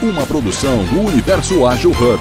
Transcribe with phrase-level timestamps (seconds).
[0.00, 2.20] uma produção do Universo Ágil Hub.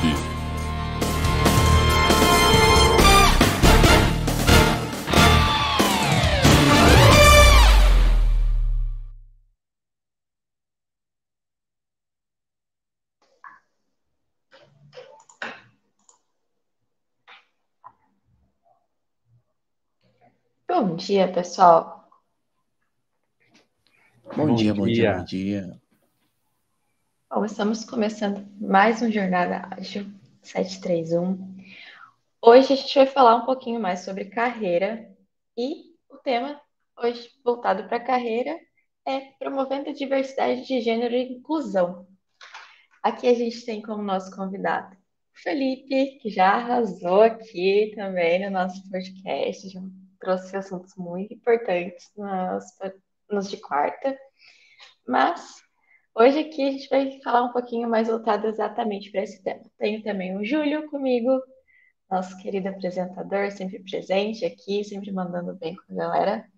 [20.67, 22.09] Bom dia, pessoal.
[24.35, 25.86] Bom, bom dia, dia, bom dia, bom dia.
[27.29, 30.05] Bom, estamos começando mais um Jornada Ágil
[30.41, 31.57] 731.
[32.41, 35.13] Hoje a gente vai falar um pouquinho mais sobre carreira
[35.57, 36.59] e o tema
[36.97, 38.57] hoje voltado para carreira
[39.05, 42.07] é promovendo a diversidade de gênero e inclusão.
[43.03, 48.51] Aqui a gente tem como nosso convidado o Felipe, que já arrasou aqui também no
[48.51, 49.81] nosso podcast, já
[50.21, 52.63] trouxe assuntos muito importantes nos,
[53.29, 54.17] nos de quarta.
[55.05, 55.66] Mas
[56.19, 59.61] Hoje aqui a gente vai falar um pouquinho mais voltado exatamente para esse tema.
[59.77, 61.29] Tenho também o Júlio comigo,
[62.09, 66.51] nosso querido apresentador, sempre presente aqui, sempre mandando bem com a galera.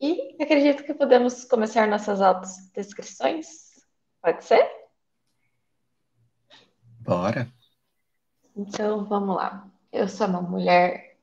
[0.00, 3.48] E acredito que podemos começar nossas autodescrições.
[4.22, 4.64] Pode ser?
[7.00, 7.52] Bora.
[8.54, 9.68] Então vamos lá.
[9.90, 11.16] Eu sou uma mulher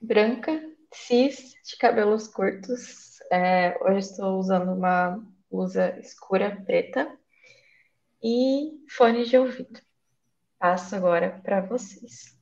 [0.00, 0.60] branca,
[0.92, 3.20] cis, de cabelos curtos.
[3.30, 7.14] É, hoje estou usando uma blusa escura preta
[8.22, 9.80] e fone de ouvido.
[10.58, 12.38] Passo agora para vocês.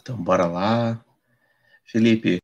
[0.00, 1.04] Então, bora lá.
[1.84, 2.38] Felipe,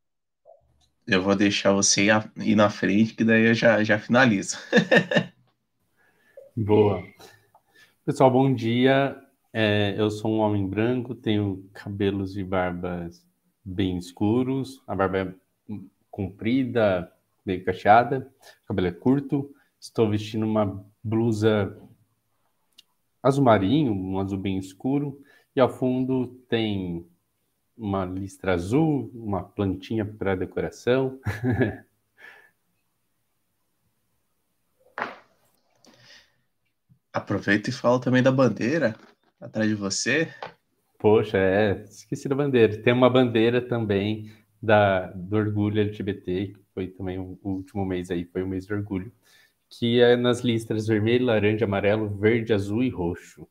[1.06, 4.56] eu vou deixar você ir na frente, que daí eu já, já finalizo.
[6.56, 7.02] Boa.
[8.04, 9.20] Pessoal, bom dia.
[9.52, 13.24] É, eu sou um homem branco, tenho cabelos e barbas
[13.64, 15.34] bem escuros, a barba é
[16.10, 17.10] comprida,
[17.44, 18.30] meio cacheada,
[18.66, 21.76] cabelo é curto, estou vestindo uma blusa
[23.22, 25.20] azul marinho, um azul bem escuro,
[25.54, 27.06] e ao fundo tem
[27.76, 31.18] uma listra azul, uma plantinha para decoração.
[37.12, 38.96] Aproveita e fala também da bandeira
[39.40, 40.28] atrás de você.
[40.98, 42.82] Poxa, é, esqueci da bandeira.
[42.82, 48.42] Tem uma bandeira também da, do orgulho LGBT, foi também o, último mês aí, foi
[48.42, 49.12] o mês de orgulho,
[49.70, 53.46] que é nas listras vermelho, laranja, amarelo, verde, azul e roxo.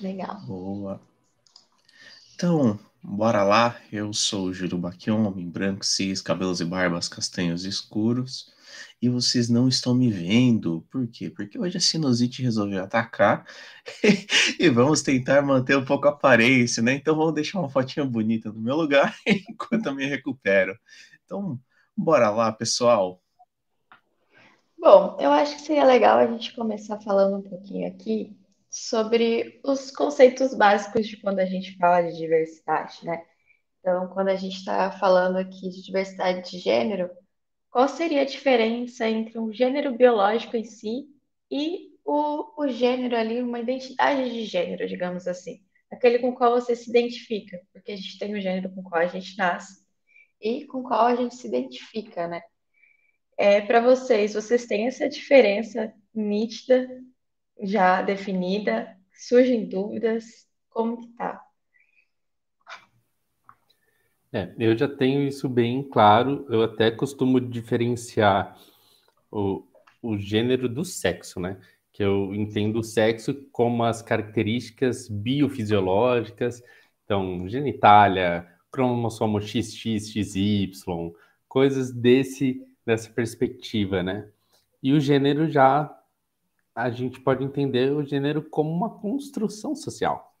[0.00, 0.40] Legal.
[0.46, 1.00] Boa.
[2.34, 3.80] Então, bora lá.
[3.92, 8.53] Eu sou o Júlio Baquion, homem branco, cis, cabelos e barbas castanhos escuros.
[9.00, 10.86] E vocês não estão me vendo.
[10.90, 11.30] Por quê?
[11.30, 13.46] Porque hoje a sinusite resolveu atacar
[14.58, 16.94] e vamos tentar manter um pouco a aparência, né?
[16.94, 20.78] Então vamos deixar uma fotinha bonita no meu lugar enquanto eu me recupero.
[21.24, 21.58] Então,
[21.96, 23.20] bora lá, pessoal.
[24.78, 28.36] Bom, eu acho que seria legal a gente começar falando um pouquinho aqui
[28.68, 33.22] sobre os conceitos básicos de quando a gente fala de diversidade, né?
[33.78, 37.08] Então, quando a gente está falando aqui de diversidade de gênero,
[37.74, 41.08] qual seria a diferença entre um gênero biológico em si
[41.50, 45.60] e o, o gênero ali, uma identidade de gênero, digamos assim?
[45.90, 49.08] Aquele com qual você se identifica, porque a gente tem o gênero com qual a
[49.08, 49.84] gente nasce
[50.40, 52.42] e com qual a gente se identifica, né?
[53.36, 56.88] É, para vocês, vocês têm essa diferença nítida
[57.60, 58.96] já definida?
[59.12, 60.46] Surgem dúvidas?
[60.70, 61.43] Como que tá?
[64.34, 66.44] É, eu já tenho isso bem claro.
[66.50, 68.58] Eu até costumo diferenciar
[69.30, 69.64] o,
[70.02, 71.56] o gênero do sexo, né?
[71.92, 76.60] Que eu entendo o sexo como as características biofisiológicas,
[77.04, 80.72] então genitália, cromossomo XX, XY,
[81.48, 84.28] coisas desse dessa perspectiva, né?
[84.82, 85.96] E o gênero já
[86.74, 90.34] a gente pode entender o gênero como uma construção social.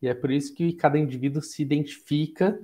[0.00, 2.56] E é por isso que cada indivíduo se identifica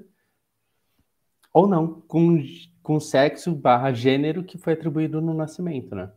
[1.57, 2.39] ou não com,
[2.83, 6.13] com sexo barra gênero que foi atribuído no nascimento, né?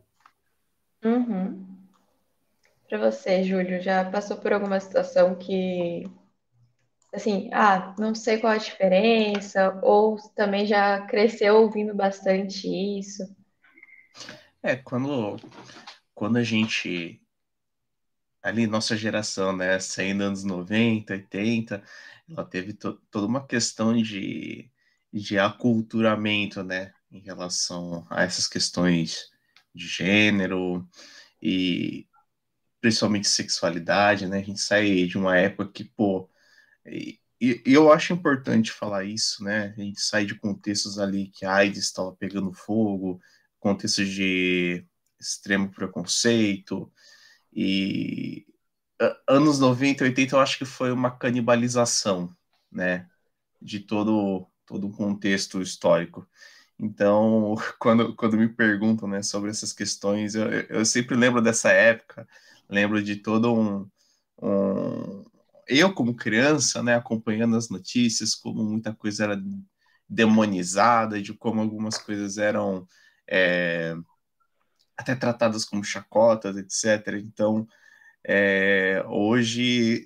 [1.02, 1.66] Uhum.
[2.86, 6.04] Para você, Júlio, já passou por alguma situação que,
[7.14, 13.34] assim, ah, não sei qual a diferença, ou também já cresceu ouvindo bastante isso?
[14.62, 15.38] É, quando
[16.14, 17.18] quando a gente
[18.42, 21.82] ali nossa geração, né, saindo anos 90, 80,
[22.28, 24.70] ela teve to toda uma questão de,
[25.12, 29.28] de aculturamento, né, em relação a essas questões
[29.74, 30.86] de gênero
[31.42, 32.06] e
[32.80, 34.38] principalmente sexualidade, né?
[34.38, 36.30] A gente sai de uma época que, pô,
[36.86, 39.74] e, e eu acho importante falar isso, né?
[39.76, 43.20] A gente sai de contextos ali que a AIDS estava pegando fogo,
[43.58, 44.84] contextos de
[45.20, 46.90] extremo preconceito
[47.52, 48.46] e
[49.28, 52.34] anos 90 e 80 eu acho que foi uma canibalização,
[52.70, 53.08] né,
[53.60, 56.26] de todo todo um contexto histórico.
[56.78, 62.26] Então, quando, quando me perguntam né, sobre essas questões, eu, eu sempre lembro dessa época,
[62.68, 63.90] lembro de todo um,
[64.40, 65.24] um,
[65.66, 69.42] Eu, como criança, né, acompanhando as notícias, como muita coisa era
[70.08, 72.86] demonizada, de como algumas coisas eram
[73.28, 73.96] é,
[74.96, 77.18] até tratadas como chacotas, etc.
[77.18, 77.66] Então,
[78.24, 80.04] é, hoje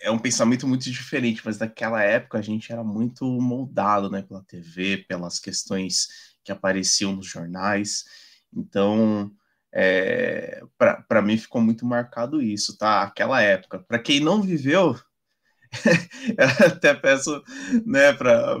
[0.00, 4.42] é, um pensamento muito diferente, mas naquela época a gente era muito moldado né, pela
[4.44, 6.08] TV, pelas questões
[6.44, 8.04] que apareciam nos jornais.
[8.52, 9.30] Então,
[9.72, 10.62] é,
[11.08, 13.02] para mim ficou muito marcado isso, tá?
[13.02, 13.78] Aquela época.
[13.78, 14.98] Para quem não viveu,
[16.66, 17.42] até peço,
[17.86, 18.60] né, para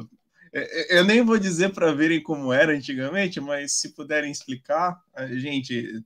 [0.52, 5.00] eu nem vou dizer para verem como era antigamente, mas se puderem explicar,
[5.32, 6.02] gente,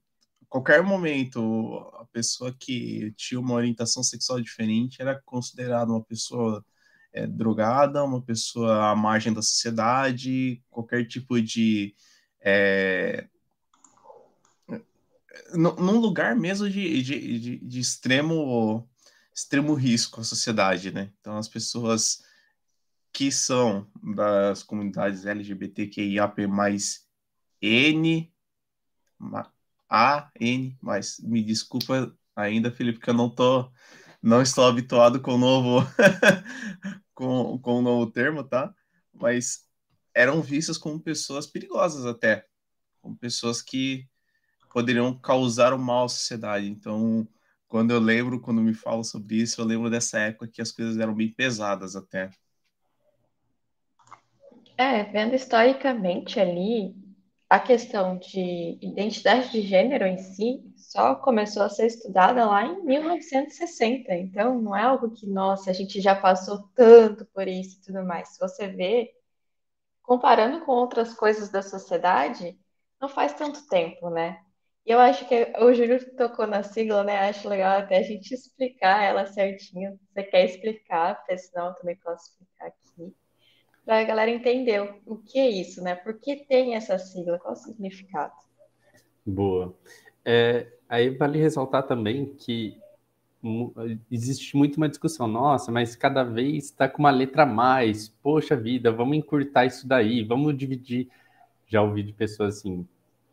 [0.54, 6.64] qualquer momento a pessoa que tinha uma orientação sexual diferente era considerada uma pessoa
[7.12, 11.92] é, drogada, uma pessoa à margem da sociedade, qualquer tipo de
[12.40, 13.26] é,
[15.54, 18.88] num lugar mesmo de, de, de, de, extremo
[19.34, 21.10] extremo risco à sociedade, né?
[21.20, 22.22] Então as pessoas
[23.12, 26.42] que são das comunidades LGBTQIAP+,
[27.60, 28.32] N,
[29.94, 33.70] A, N, mas me desculpa ainda, Felipe, que eu não tô,
[34.20, 35.86] não estou habituado com o novo,
[37.14, 38.74] com, com o novo termo, tá?
[39.12, 39.64] Mas
[40.12, 42.44] eram vistas como pessoas perigosas até,
[43.00, 44.08] como pessoas que
[44.72, 46.68] poderiam causar o mal à sociedade.
[46.68, 47.28] Então,
[47.68, 50.98] quando eu lembro, quando me falam sobre isso, eu lembro dessa época que as coisas
[50.98, 52.32] eram bem pesadas até.
[54.76, 56.96] É, vendo historicamente ali,
[57.54, 62.82] a questão de identidade de gênero em si só começou a ser estudada lá em
[62.84, 64.12] 1960.
[64.12, 68.04] Então, não é algo que, nossa, a gente já passou tanto por isso e tudo
[68.04, 68.30] mais.
[68.30, 69.14] Se você vê,
[70.02, 72.58] comparando com outras coisas da sociedade,
[73.00, 74.40] não faz tanto tempo, né?
[74.84, 77.28] E eu acho que o Júlio tocou na sigla, né?
[77.28, 79.96] Acho legal até a gente explicar ela certinho.
[80.12, 83.14] Você quer explicar, porque senão eu também posso explicar aqui
[83.84, 85.94] para a galera entender o que é isso, né?
[85.94, 87.38] Por que tem essa sigla?
[87.38, 88.32] Qual o significado?
[89.24, 89.74] Boa.
[90.24, 92.78] É, aí vale ressaltar também que
[94.10, 98.56] existe muito uma discussão, nossa, mas cada vez está com uma letra a mais, poxa
[98.56, 101.10] vida, vamos encurtar isso daí, vamos dividir.
[101.66, 102.86] Já ouvi de pessoas assim,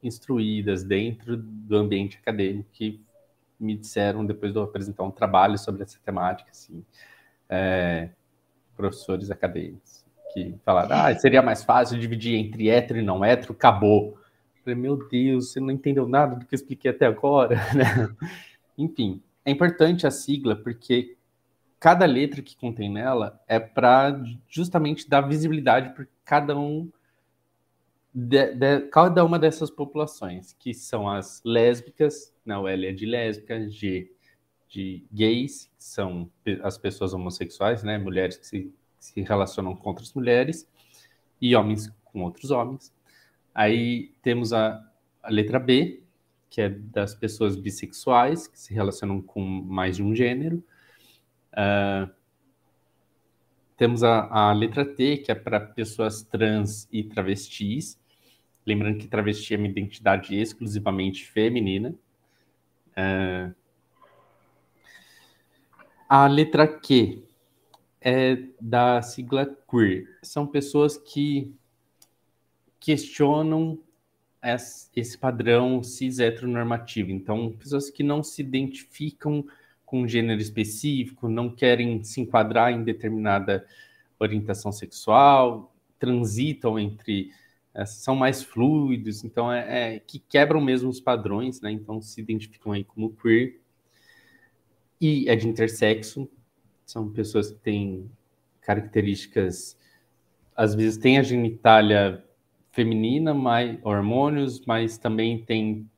[0.03, 2.99] instruídas dentro do ambiente acadêmico que
[3.57, 6.83] me disseram, depois de eu apresentar um trabalho sobre essa temática, assim,
[7.47, 8.09] é,
[8.75, 10.00] professores acadêmicos
[10.33, 14.17] que falaram, ah, seria mais fácil dividir entre hétero e não hétero, acabou.
[14.55, 18.09] Eu falei, meu Deus, você não entendeu nada do que eu expliquei até agora, né?
[18.77, 21.15] Enfim, é importante a sigla porque
[21.79, 26.89] cada letra que contém nela é para justamente dar visibilidade para cada um
[28.13, 33.69] de, de, cada uma dessas populações, que são as lésbicas, né, L é de lésbica,
[33.69, 34.11] G
[34.67, 36.31] de gays, que são
[36.63, 40.69] as pessoas homossexuais, né, mulheres que se se relacionam com outras mulheres
[41.41, 42.93] e homens com outros homens.
[43.53, 44.81] Aí temos a,
[45.23, 46.03] a letra B,
[46.49, 50.63] que é das pessoas bissexuais, que se relacionam com mais de um gênero.
[51.51, 52.09] Uh,
[53.75, 57.99] temos a, a, letra T, que é para pessoas trans e travestis.
[58.65, 61.95] Lembrando que travesti é uma identidade exclusivamente feminina.
[62.91, 63.55] Uh,
[66.07, 67.23] a letra Q,
[68.01, 70.05] é da sigla queer.
[70.23, 71.53] São pessoas que
[72.79, 73.79] questionam
[74.95, 77.11] esse padrão cis heteronormativo.
[77.11, 79.45] Então, pessoas que não se identificam
[79.85, 83.67] com um gênero específico, não querem se enquadrar em determinada
[84.19, 87.31] orientação sexual, transitam entre
[87.73, 91.71] é, são mais fluidos, então é, é, que quebram mesmo os padrões, né?
[91.71, 93.59] Então se identificam aí como queer
[94.99, 96.29] e é de intersexo,
[96.91, 98.11] são pessoas que têm
[98.59, 99.79] características,
[100.53, 102.23] às vezes tem a genitália
[102.71, 105.89] feminina, mais hormônios, mas também tem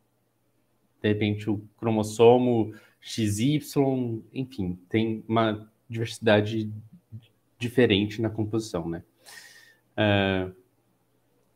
[1.01, 6.71] de repente o cromossomo XY, enfim, tem uma diversidade
[7.57, 9.03] diferente na composição, né?
[9.97, 10.55] Uh,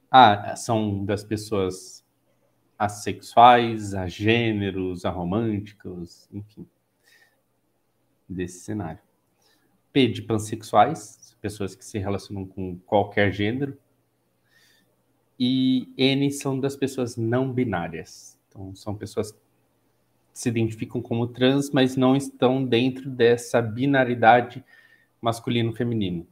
[0.10, 2.03] ah, são das pessoas
[2.77, 6.67] assexuais, agêneros, aromânticos, enfim,
[8.27, 9.06] desse cenário.
[9.98, 13.75] P de pansexuais, pessoas que se relacionam com qualquer gênero.
[15.39, 18.39] e N são das pessoas não binárias.
[18.48, 19.39] Então, são pessoas que
[20.32, 24.63] se identificam como trans, mas não estão dentro dessa binaridade
[25.20, 26.27] masculino-feminino.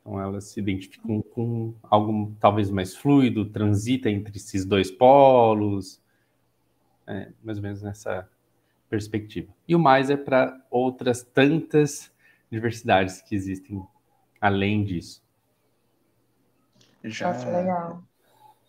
[0.00, 6.02] Então, elas se identificam com algo talvez mais fluido, transita entre esses dois polos,
[7.06, 8.28] é, mais ou menos nessa
[8.90, 9.54] perspectiva.
[9.68, 12.12] E o mais é para outras tantas
[12.50, 13.82] diversidades que existem
[14.40, 15.22] além disso.
[17.04, 18.04] Já, Nossa, legal.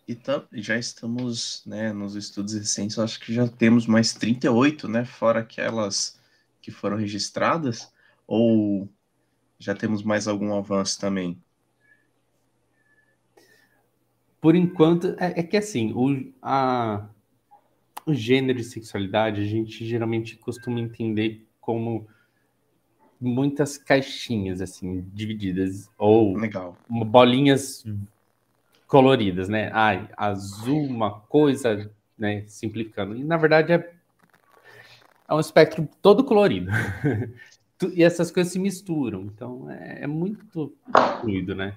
[0.08, 5.06] E tá, já estamos né, nos estudos recentes, acho que já temos mais 38, né?
[5.06, 6.20] Fora aquelas
[6.62, 7.94] que foram registradas,
[8.26, 8.90] ou
[9.60, 11.40] já temos mais algum avanço também?
[14.42, 17.08] Por enquanto, é, é que assim, o, a,
[18.06, 22.08] o gênero e sexualidade a gente geralmente costuma entender como
[23.20, 26.78] muitas caixinhas assim divididas ou Legal.
[26.88, 27.86] bolinhas
[28.88, 29.70] coloridas, né?
[29.74, 32.44] Ai, azul, uma coisa, né?
[32.48, 33.16] Simplicando.
[33.16, 33.94] E na verdade é,
[35.28, 36.72] é um espectro todo colorido.
[37.94, 39.22] e essas coisas se misturam.
[39.24, 40.74] Então é, é muito
[41.22, 41.76] fluido, né?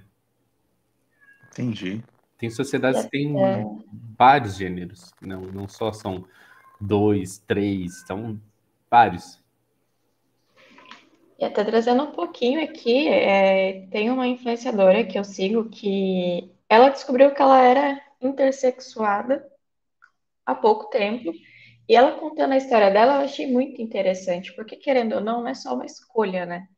[1.50, 2.02] Entendi.
[2.38, 3.64] Tem sociedades que têm é.
[4.18, 6.24] vários gêneros, não, não só são
[6.80, 8.40] dois, três, são
[8.90, 9.41] vários.
[11.42, 16.88] E até trazendo um pouquinho aqui, é, tem uma influenciadora que eu sigo que ela
[16.88, 19.44] descobriu que ela era intersexuada
[20.46, 21.32] há pouco tempo.
[21.88, 25.48] E ela contando a história dela, eu achei muito interessante, porque querendo ou não, não
[25.48, 26.68] é só uma escolha, né?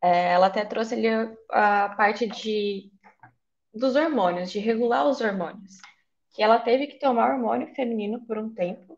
[0.00, 2.92] É, ela até trouxe ali a, a parte de
[3.74, 5.78] dos hormônios, de regular os hormônios.
[6.32, 8.96] Que ela teve que tomar hormônio feminino por um tempo,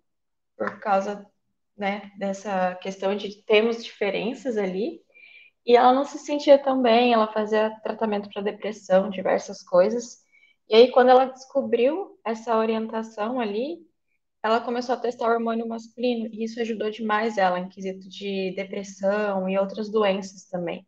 [0.58, 1.26] por causa
[1.74, 5.05] né, dessa questão de termos diferenças ali.
[5.66, 10.18] E ela não se sentia tão bem, ela fazia tratamento para depressão, diversas coisas.
[10.68, 13.78] E aí, quando ela descobriu essa orientação ali,
[14.42, 18.54] ela começou a testar o hormônio masculino, e isso ajudou demais ela em quesito de
[18.54, 20.86] depressão e outras doenças também.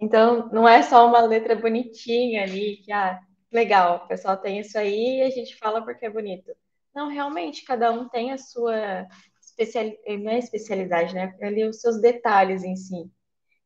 [0.00, 3.20] Então, não é só uma letra bonitinha ali, que, ah,
[3.52, 6.50] legal, o pessoal tem isso aí e a gente fala porque é bonito.
[6.94, 9.06] Não, realmente, cada um tem a sua
[9.40, 11.34] especialidade, não é especialidade, né?
[11.42, 13.10] Ali os seus detalhes em si,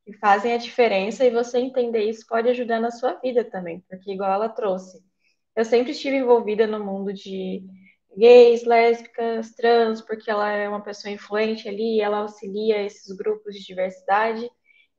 [0.09, 4.11] que fazem a diferença e você entender isso pode ajudar na sua vida também, porque
[4.11, 5.05] igual ela trouxe,
[5.55, 7.62] eu sempre estive envolvida no mundo de
[8.17, 13.62] gays, lésbicas, trans, porque ela é uma pessoa influente ali, ela auxilia esses grupos de
[13.62, 14.50] diversidade.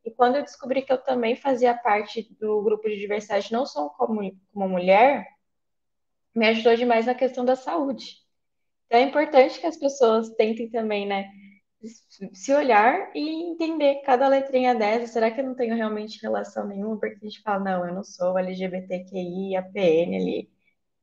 [0.05, 3.89] E quando eu descobri que eu também fazia parte do grupo de diversidade, não só
[3.89, 4.21] como,
[4.53, 5.25] como mulher,
[6.35, 8.17] me ajudou demais na questão da saúde.
[8.85, 11.31] Então é importante que as pessoas tentem também, né,
[12.33, 15.13] se olhar e entender cada letrinha dessa.
[15.13, 16.99] Será que eu não tenho realmente relação nenhuma?
[16.99, 20.49] Porque a gente fala, não, eu não sou LGBTQI, APN ali.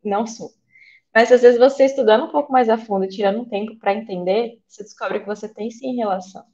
[0.04, 0.50] Não sou.
[1.14, 4.61] Mas às vezes você estudando um pouco mais a fundo, tirando um tempo para entender,
[4.68, 6.45] você descobre que você tem sim relação.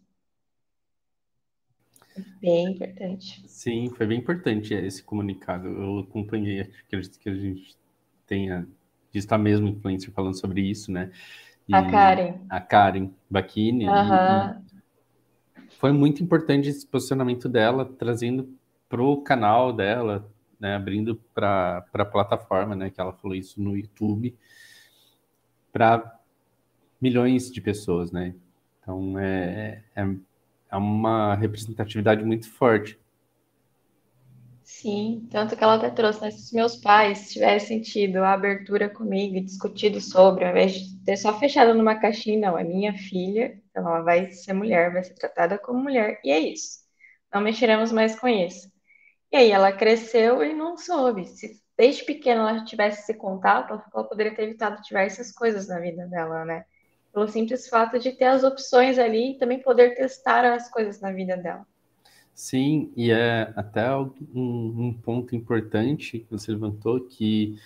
[2.16, 3.42] É bem importante.
[3.48, 5.66] Sim, foi bem importante esse comunicado.
[5.66, 7.76] Eu acompanhei, acredito que a gente
[8.26, 8.68] tenha
[9.12, 11.10] visto a mesma influência falando sobre isso, né?
[11.70, 12.34] A Karen.
[12.48, 13.86] A Karen Bacchini.
[13.86, 14.62] Uhum.
[15.78, 18.56] Foi muito importante esse posicionamento dela, trazendo
[18.88, 20.28] para o canal dela,
[20.60, 24.36] né, abrindo para a plataforma, né, que ela falou isso no YouTube,
[25.72, 26.20] para
[27.00, 28.34] milhões de pessoas, né?
[28.80, 30.06] Então é, é,
[30.70, 32.98] é uma representatividade muito forte.
[34.64, 36.30] Sim, tanto que ela até trouxe, né?
[36.30, 41.16] Se meus pais tivessem tido a abertura comigo e discutido sobre, ao invés de ter
[41.16, 45.14] só fechado numa caixinha, não, é minha filha, então ela vai ser mulher, vai ser
[45.14, 46.78] tratada como mulher, e é isso.
[47.32, 48.70] Não mexeremos mais com isso.
[49.32, 51.26] E aí ela cresceu e não soube.
[51.26, 56.06] Se desde pequena ela tivesse esse contato, ela poderia ter evitado diversas coisas na vida
[56.08, 56.66] dela, né?
[57.12, 61.12] Pelo simples fato de ter as opções ali e também poder testar as coisas na
[61.12, 61.66] vida dela.
[62.34, 67.58] Sim, e é até um, um, ponto importante que você levantou, que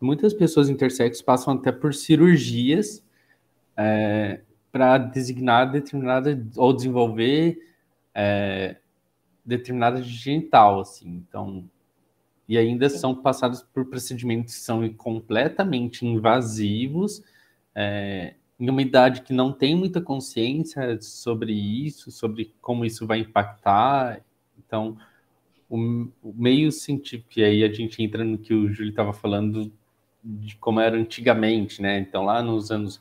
[0.00, 3.04] muitas pessoas intersexos passam até por cirurgias
[3.76, 4.40] é,
[4.72, 7.58] para designar determinada, ou desenvolver
[8.12, 8.76] é,
[9.44, 11.68] determinada genital, assim, então,
[12.48, 17.22] e ainda são passados por procedimentos que são completamente invasivos,
[17.74, 23.20] é, em uma idade que não tem muita consciência sobre isso, sobre como isso vai
[23.20, 24.20] impactar.
[24.58, 24.96] Então,
[25.68, 25.76] o,
[26.22, 29.72] o meio científico, e aí a gente entra no que o Júlio estava falando
[30.22, 31.98] de como era antigamente, né?
[31.98, 33.00] Então, lá nos anos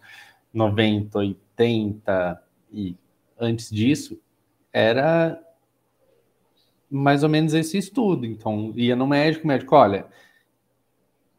[0.53, 2.95] 90, 80 e
[3.39, 4.19] antes disso,
[4.71, 5.39] era
[6.89, 8.25] mais ou menos esse estudo.
[8.25, 10.05] Então, ia no médico, o médico, olha,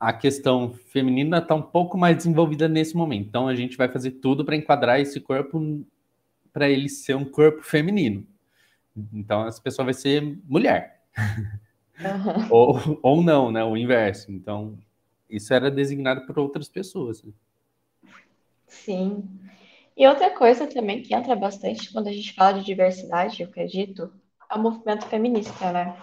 [0.04, 3.26] a questão feminina está um pouco mais desenvolvida nesse momento.
[3.26, 5.82] Então a gente vai fazer tudo para enquadrar esse corpo
[6.52, 8.26] para ele ser um corpo feminino.
[9.12, 11.02] Então essa pessoa vai ser mulher.
[11.98, 12.48] Uhum.
[12.50, 13.64] ou, ou não, né?
[13.64, 14.30] O inverso.
[14.30, 14.76] Então,
[15.30, 17.22] isso era designado por outras pessoas.
[17.22, 17.32] Né?
[18.66, 19.26] Sim.
[19.96, 24.12] E outra coisa também que entra bastante quando a gente fala de diversidade, eu acredito,
[24.50, 25.96] é o movimento feminista, né?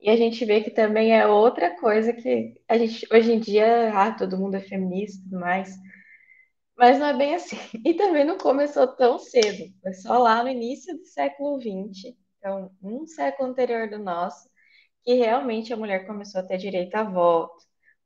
[0.00, 3.92] E a gente vê que também é outra coisa que a gente, hoje em dia,
[3.94, 5.76] ah, todo mundo é feminista e tudo mais.
[6.76, 7.56] Mas não é bem assim.
[7.84, 9.72] E também não começou tão cedo.
[9.82, 14.48] Foi só lá no início do século XX, então, um século anterior do nosso,
[15.04, 17.54] que realmente a mulher começou a ter direito a voto,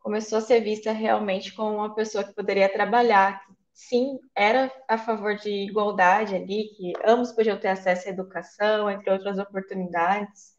[0.01, 4.99] começou a ser vista realmente como uma pessoa que poderia trabalhar, que sim, era a
[4.99, 10.52] favor de igualdade ali, que ambos podiam ter acesso à educação, entre outras oportunidades.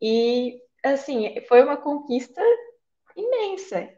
[0.00, 2.42] E, assim, foi uma conquista
[3.16, 3.88] imensa,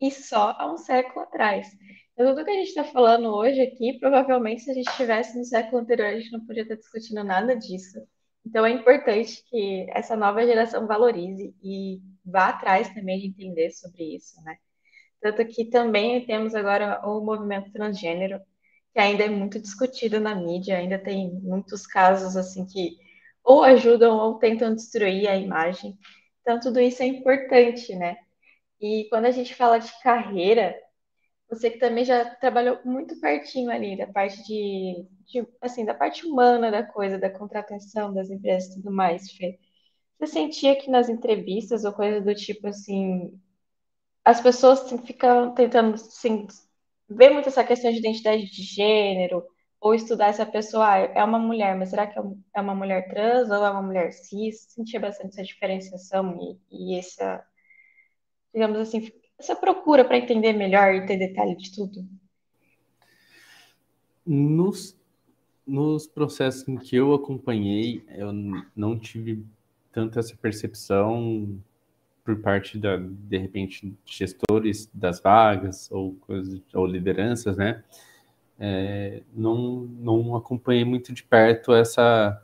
[0.00, 1.68] e só há um século atrás.
[2.12, 5.44] Então, tudo que a gente está falando hoje aqui, provavelmente, se a gente estivesse no
[5.44, 7.98] século anterior, a gente não podia estar discutindo nada disso.
[8.46, 14.14] Então é importante que essa nova geração valorize e vá atrás também de entender sobre
[14.14, 14.56] isso, né?
[15.20, 18.40] Tanto que também temos agora o movimento transgênero,
[18.92, 22.96] que ainda é muito discutido na mídia, ainda tem muitos casos assim que
[23.46, 25.98] ou ajudam ou tentam destruir a imagem.
[26.42, 28.16] Então tudo isso é importante, né?
[28.80, 30.76] E quando a gente fala de carreira,
[31.50, 36.26] você que também já trabalhou muito pertinho ali da parte de, de, assim, da parte
[36.26, 39.58] humana da coisa, da contratação das empresas e tudo mais, Fê.
[40.18, 43.38] Você sentia que nas entrevistas ou coisas do tipo assim,
[44.24, 46.46] as pessoas ficam tentando assim,
[47.08, 49.44] ver muito essa questão de identidade de gênero,
[49.86, 52.22] ou estudar se a pessoa ah, é uma mulher, mas será que é,
[52.56, 54.66] é uma mulher trans ou é uma mulher cis?
[54.68, 57.44] Sentia bastante essa diferenciação e, e essa,
[58.52, 62.04] digamos assim, essa procura para entender melhor e ter detalhe de tudo?
[64.26, 64.98] Nos,
[65.64, 68.32] nos processos em que eu acompanhei, eu
[68.74, 69.46] não tive
[69.92, 71.60] tanto essa percepção
[72.24, 76.18] por parte da, de repente, gestores das vagas ou,
[76.74, 77.84] ou lideranças, né?
[78.58, 82.42] É, não, não acompanhei muito de perto essa,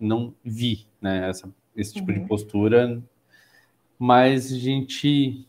[0.00, 1.28] não vi, né?
[1.28, 2.20] Essa, esse tipo uhum.
[2.20, 3.02] de postura,
[3.98, 5.46] mas a gente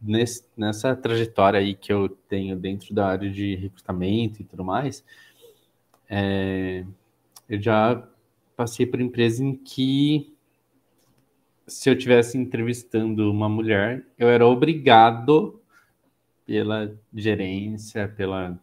[0.00, 5.04] nesse, nessa trajetória aí que eu tenho dentro da área de recrutamento e tudo mais,
[6.08, 6.84] é,
[7.48, 8.08] eu já
[8.56, 10.34] passei por empresa em que
[11.66, 15.60] se eu tivesse entrevistando uma mulher, eu era obrigado
[16.44, 18.60] pela gerência, pela,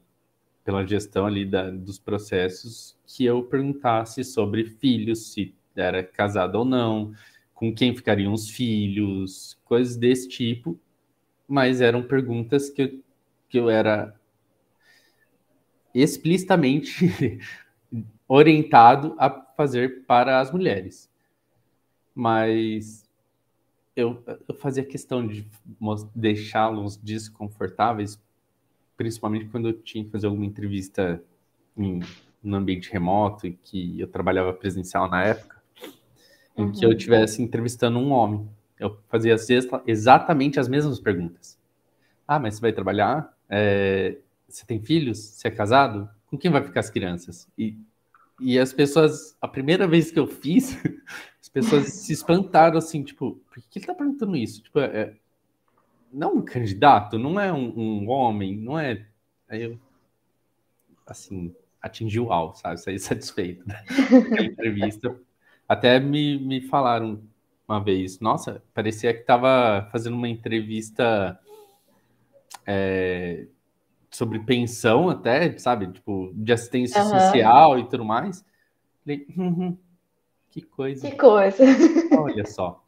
[0.68, 6.66] pela gestão ali da, dos processos, que eu perguntasse sobre filhos, se era casado ou
[6.66, 7.14] não,
[7.54, 10.78] com quem ficariam os filhos, coisas desse tipo,
[11.48, 13.00] mas eram perguntas que eu,
[13.48, 14.14] que eu era
[15.94, 17.40] explicitamente
[18.28, 21.10] orientado a fazer para as mulheres.
[22.14, 23.10] Mas
[23.96, 25.48] eu, eu fazia questão de
[26.14, 28.22] deixá-los desconfortáveis,
[28.98, 31.24] principalmente quando eu tinha que fazer alguma entrevista
[31.78, 32.02] em
[32.44, 35.62] um ambiente remoto, e que eu trabalhava presencial na época,
[36.58, 36.72] em uhum.
[36.72, 38.50] que eu estivesse entrevistando um homem.
[38.80, 39.36] Eu fazia
[39.86, 41.58] exatamente as mesmas perguntas.
[42.28, 43.32] Ah, mas você vai trabalhar?
[43.50, 45.18] É, você tem filhos?
[45.20, 46.10] Você é casado?
[46.28, 47.48] Com quem vai ficar as crianças?
[47.58, 47.78] E,
[48.40, 50.78] e as pessoas, a primeira vez que eu fiz,
[51.42, 54.62] as pessoas se espantaram assim, tipo, por que ele tá perguntando isso?
[54.62, 55.16] Tipo, é,
[56.18, 59.06] não um candidato, não é um, um homem, não é.
[59.48, 59.80] Aí eu,
[61.06, 62.80] assim, atingi o alvo, sabe?
[62.80, 65.16] Saí satisfeito da entrevista.
[65.70, 67.22] Até me, me falaram,
[67.68, 68.20] uma vez.
[68.20, 71.40] Nossa, parecia que estava fazendo uma entrevista
[72.66, 73.46] é,
[74.10, 75.92] sobre pensão até, sabe?
[75.92, 77.10] Tipo, de assistência uhum.
[77.10, 78.44] social e tudo mais.
[79.04, 79.78] Falei, hum,
[80.50, 81.10] que coisa.
[81.10, 81.64] Que coisa.
[82.18, 82.84] Olha só.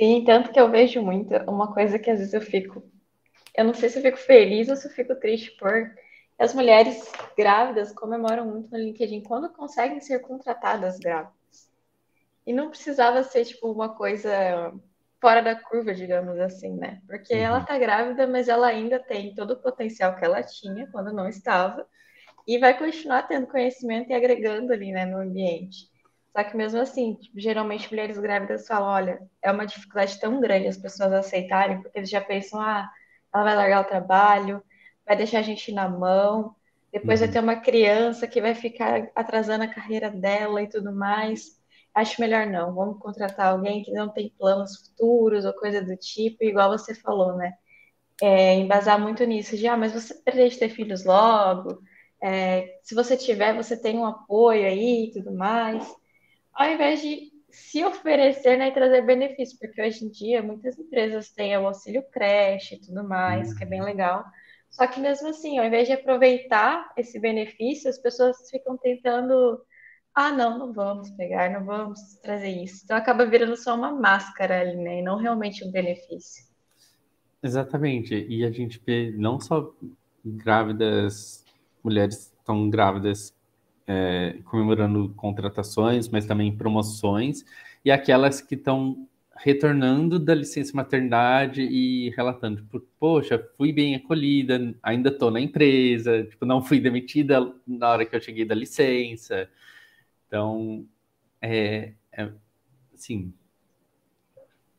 [0.00, 2.82] Sim, tanto que eu vejo muito uma coisa que às vezes eu fico.
[3.54, 5.94] Eu não sei se eu fico feliz ou se eu fico triste por
[6.38, 11.70] as mulheres grávidas comemoram muito no LinkedIn quando conseguem ser contratadas grávidas.
[12.46, 14.72] E não precisava ser, tipo, uma coisa
[15.20, 17.02] fora da curva, digamos assim, né?
[17.06, 17.40] Porque uhum.
[17.40, 21.28] ela tá grávida, mas ela ainda tem todo o potencial que ela tinha quando não
[21.28, 21.86] estava.
[22.48, 25.89] E vai continuar tendo conhecimento e agregando ali, né, no ambiente.
[26.32, 30.68] Só que mesmo assim, tipo, geralmente mulheres grávidas falam, olha, é uma dificuldade tão grande
[30.68, 32.88] as pessoas aceitarem, porque eles já pensam, ah,
[33.34, 34.62] ela vai largar o trabalho,
[35.06, 36.54] vai deixar a gente na mão,
[36.92, 37.26] depois uhum.
[37.26, 41.58] vai ter uma criança que vai ficar atrasando a carreira dela e tudo mais.
[41.94, 46.44] acho melhor não, vamos contratar alguém que não tem planos futuros ou coisa do tipo,
[46.44, 47.54] igual você falou, né?
[48.22, 51.82] É, embasar muito nisso, de, ah, mas você pretende ter filhos logo,
[52.22, 55.82] é, se você tiver, você tem um apoio aí e tudo mais,
[56.60, 61.30] ao invés de se oferecer né, e trazer benefícios, porque hoje em dia muitas empresas
[61.30, 64.22] têm o auxílio creche e tudo mais, que é bem legal,
[64.68, 69.58] só que mesmo assim, ao invés de aproveitar esse benefício, as pessoas ficam tentando
[70.14, 72.82] ah, não, não vamos pegar, não vamos trazer isso.
[72.84, 74.98] Então acaba virando só uma máscara ali, né?
[74.98, 76.44] E não realmente um benefício.
[77.42, 78.26] Exatamente.
[78.28, 79.72] E a gente vê não só
[80.22, 81.44] grávidas,
[81.82, 83.32] mulheres estão grávidas
[83.90, 87.44] é, comemorando contratações, mas também promoções,
[87.84, 94.74] e aquelas que estão retornando da licença maternidade e relatando, tipo, poxa, fui bem acolhida,
[94.80, 99.48] ainda estou na empresa, tipo, não fui demitida na hora que eu cheguei da licença.
[100.28, 100.86] Então,
[101.42, 102.30] é, é
[102.94, 103.32] assim,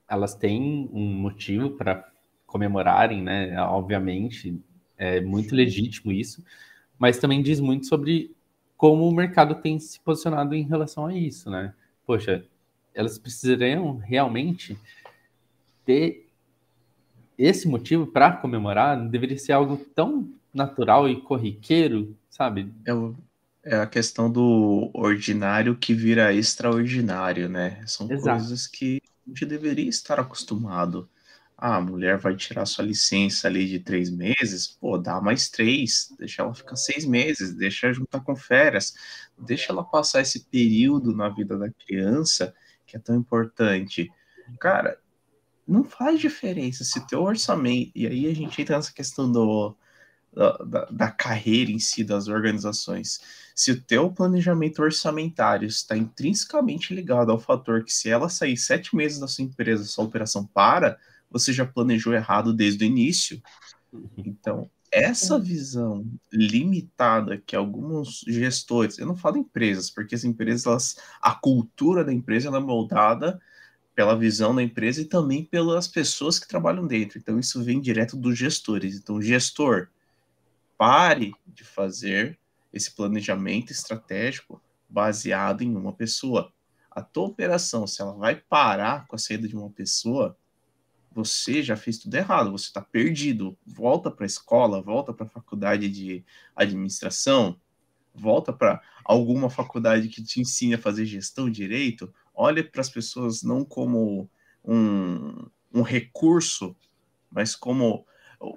[0.07, 2.09] elas têm um motivo para
[2.45, 3.59] comemorarem, né?
[3.63, 4.57] Obviamente,
[4.97, 6.45] é muito legítimo isso,
[6.97, 8.33] mas também diz muito sobre
[8.81, 11.71] como o mercado tem se posicionado em relação a isso, né?
[12.03, 12.43] Poxa,
[12.95, 14.75] elas precisariam realmente
[15.85, 16.27] ter
[17.37, 22.73] esse motivo para comemorar, deveria ser algo tão natural e corriqueiro, sabe?
[22.83, 23.15] Eu,
[23.63, 27.83] é a questão do ordinário que vira extraordinário, né?
[27.85, 28.39] São Exato.
[28.39, 31.07] coisas que a gente deveria estar acostumado.
[31.63, 36.11] Ah, a mulher vai tirar sua licença ali de três meses, pô, dá mais três,
[36.17, 38.95] deixa ela ficar seis meses, deixa ela juntar com férias,
[39.37, 42.51] deixa ela passar esse período na vida da criança
[42.87, 44.11] que é tão importante.
[44.59, 44.99] Cara,
[45.67, 49.77] não faz diferença se teu orçamento, e aí a gente entra nessa questão do,
[50.33, 53.19] da, da, carreira em si das organizações.
[53.53, 58.95] Se o teu planejamento orçamentário está intrinsecamente ligado ao fator que se ela sair sete
[58.95, 60.97] meses da sua empresa, sua operação para,
[61.31, 63.41] você já planejou errado desde o início.
[63.91, 64.09] Uhum.
[64.17, 70.97] Então, essa visão limitada que alguns gestores, eu não falo empresas, porque as empresas, elas,
[71.21, 73.39] a cultura da empresa é moldada
[73.95, 77.17] pela visão da empresa e também pelas pessoas que trabalham dentro.
[77.17, 78.95] Então, isso vem direto dos gestores.
[78.95, 79.87] Então, gestor,
[80.77, 82.37] pare de fazer
[82.73, 86.51] esse planejamento estratégico baseado em uma pessoa.
[86.89, 90.37] A tua operação, se ela vai parar com a saída de uma pessoa,
[91.11, 93.57] você já fez tudo errado, você está perdido.
[93.65, 96.23] Volta para a escola, volta para a faculdade de
[96.55, 97.59] administração,
[98.15, 102.13] volta para alguma faculdade que te ensine a fazer gestão direito.
[102.33, 104.29] Olha para as pessoas não como
[104.63, 106.75] um, um recurso,
[107.29, 108.05] mas como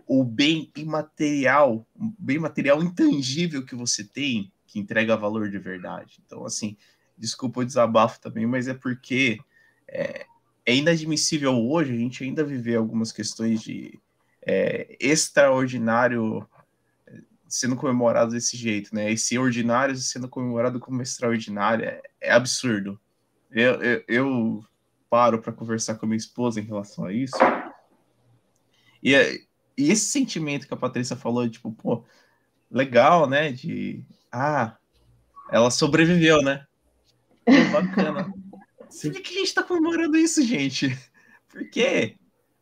[0.07, 6.23] o bem imaterial, bem material intangível que você tem, que entrega valor de verdade.
[6.25, 6.77] Então, assim,
[7.19, 9.38] desculpa o desabafo também, mas é porque
[9.88, 10.27] é,
[10.66, 14.00] é inadmissível hoje a gente ainda viver algumas questões de
[14.46, 16.48] é, extraordinário
[17.07, 19.11] é, sendo comemorado desse jeito, né?
[19.11, 22.98] Esse ordinário sendo comemorado como extraordinário é, é absurdo.
[23.50, 24.64] Eu, eu, eu
[25.09, 27.37] paro para conversar com a minha esposa em relação a isso.
[29.03, 29.35] E, é,
[29.77, 32.05] e esse sentimento que a Patrícia falou, tipo, pô,
[32.70, 33.53] legal, né?
[33.53, 34.77] De ah,
[35.53, 36.66] ela sobreviveu, né?
[37.44, 38.33] Pô, bacana.
[39.03, 40.97] Por que, a gente tá comemorando isso, gente?
[41.49, 42.17] Por quê?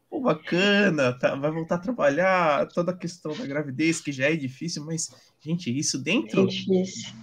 [0.08, 4.36] Pô, bacana, tá, vai voltar a trabalhar, toda a questão da gravidez, que já é
[4.36, 6.46] difícil, mas, gente, isso dentro.
[6.46, 7.22] É.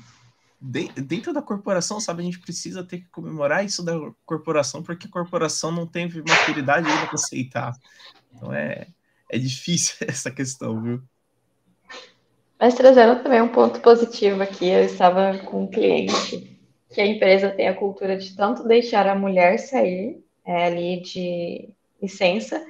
[0.61, 3.93] De, dentro da corporação, sabe, a gente precisa ter que comemorar isso da
[4.25, 7.73] corporação, porque a corporação não tem maturidade ainda para aceitar.
[8.33, 8.87] Então é,
[9.29, 11.01] é difícil essa questão, viu?
[12.59, 16.58] Mas trazendo também um ponto positivo aqui, eu estava com um cliente
[16.89, 21.69] que a empresa tem a cultura de tanto deixar a mulher sair é, ali de
[22.01, 22.65] licença,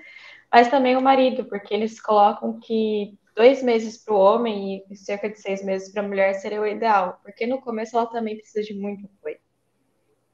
[0.51, 5.29] mas também o marido, porque eles colocam que dois meses para o homem e cerca
[5.29, 8.63] de seis meses para a mulher seria o ideal, porque no começo ela também precisa
[8.63, 9.37] de muito apoio,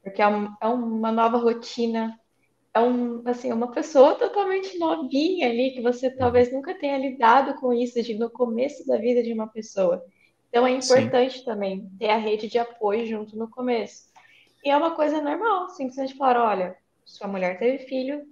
[0.01, 2.19] porque é, um, é uma nova rotina,
[2.73, 7.71] é um, assim, uma pessoa totalmente novinha ali, que você talvez nunca tenha lidado com
[7.71, 10.03] isso de, no começo da vida de uma pessoa.
[10.55, 11.43] Então é importante Sim.
[11.43, 14.05] também ter a rede de apoio junto no começo.
[14.63, 18.25] E é uma coisa normal, simplesmente falar, olha, sua mulher teve filho,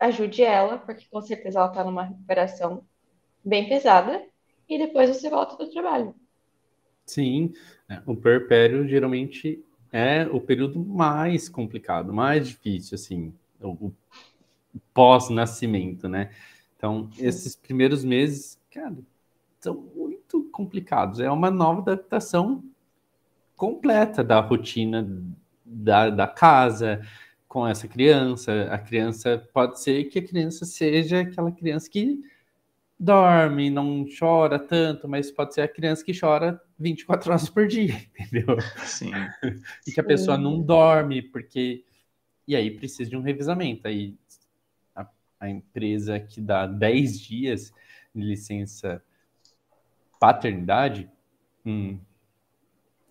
[0.00, 2.86] ajude ela, porque com certeza ela está numa recuperação
[3.44, 4.24] bem pesada,
[4.66, 6.14] e depois você volta para o trabalho.
[7.04, 7.52] Sim,
[7.86, 13.92] é, o perpério geralmente é o período mais complicado, mais difícil, assim o, o
[14.94, 16.30] pós-nascimento, né?
[16.78, 18.96] Então, esses primeiros meses, cara,
[19.60, 20.17] são muito
[20.52, 21.20] complicados.
[21.20, 22.62] É uma nova adaptação
[23.56, 25.06] completa da rotina
[25.64, 27.02] da, da casa
[27.46, 28.68] com essa criança.
[28.70, 32.22] A criança pode ser que a criança seja aquela criança que
[32.98, 37.94] dorme, não chora tanto, mas pode ser a criança que chora 24 horas por dia,
[38.18, 38.56] entendeu?
[38.78, 39.12] Sim.
[39.86, 41.84] e que a pessoa não dorme, porque.
[42.46, 43.86] E aí precisa de um revisamento.
[43.86, 44.16] Aí
[44.96, 45.06] a,
[45.38, 47.72] a empresa que dá 10 dias
[48.14, 49.02] de licença
[50.18, 51.10] paternidade
[51.64, 51.98] hum,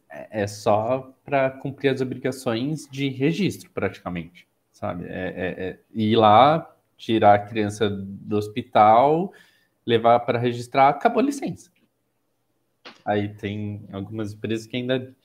[0.10, 5.06] é, é só para cumprir as obrigações de registro, praticamente, sabe?
[5.06, 9.34] É, é, é ir lá, tirar a criança do hospital
[9.86, 11.72] levar para registrar, acabou a licença.
[13.06, 15.16] Aí tem algumas empresas que ainda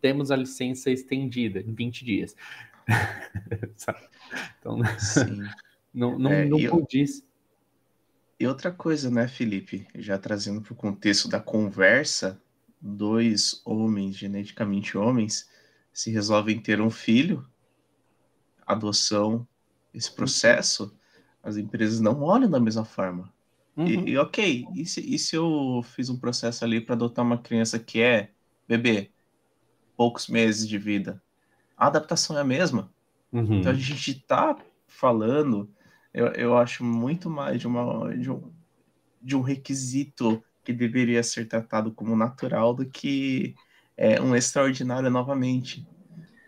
[0.00, 2.36] temos a licença estendida em 20 dias.
[4.58, 5.42] então, Sim.
[5.94, 7.24] não, não, é, não e, condiz.
[8.44, 9.88] E outra coisa, né, Felipe?
[9.94, 12.38] Já trazendo para o contexto da conversa,
[12.78, 15.48] dois homens, geneticamente homens,
[15.90, 17.42] se resolvem ter um filho,
[18.66, 19.48] adoção,
[19.94, 20.94] esse processo,
[21.42, 23.32] as empresas não olham da mesma forma.
[23.74, 23.86] Uhum.
[23.86, 27.38] E, e, ok, e se, e se eu fiz um processo ali para adotar uma
[27.38, 28.30] criança que é
[28.68, 29.10] bebê,
[29.96, 31.22] poucos meses de vida?
[31.74, 32.92] A adaptação é a mesma.
[33.32, 33.60] Uhum.
[33.60, 34.54] Então a gente está
[34.86, 35.73] falando,
[36.14, 38.52] eu, eu acho muito mais de, uma, de, um,
[39.20, 43.54] de um requisito que deveria ser tratado como natural do que
[43.96, 45.86] é, um extraordinário novamente.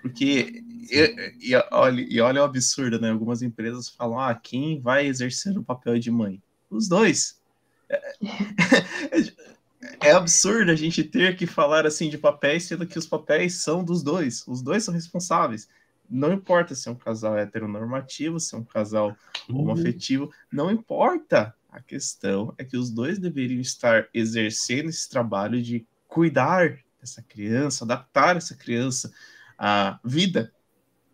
[0.01, 3.11] Porque, e, e, olha, e olha o absurdo, né?
[3.11, 6.41] Algumas empresas falam, ah, quem vai exercer o papel de mãe?
[6.71, 7.41] Os dois.
[7.89, 8.15] É,
[10.09, 13.83] é, absurdo a gente ter que falar assim de papéis, sendo que os papéis são
[13.83, 14.47] dos dois.
[14.47, 15.69] Os dois são responsáveis.
[16.09, 19.17] Não importa se é um casal heteronormativo, se é um casal
[19.49, 19.61] uhum.
[19.61, 21.55] homoafetivo, não importa.
[21.71, 27.85] A questão é que os dois deveriam estar exercendo esse trabalho de cuidar dessa criança,
[27.85, 29.13] adaptar essa criança
[29.59, 30.53] à vida,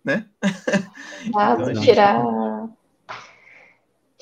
[0.05, 0.27] né?
[1.37, 2.21] Ah, então, tirar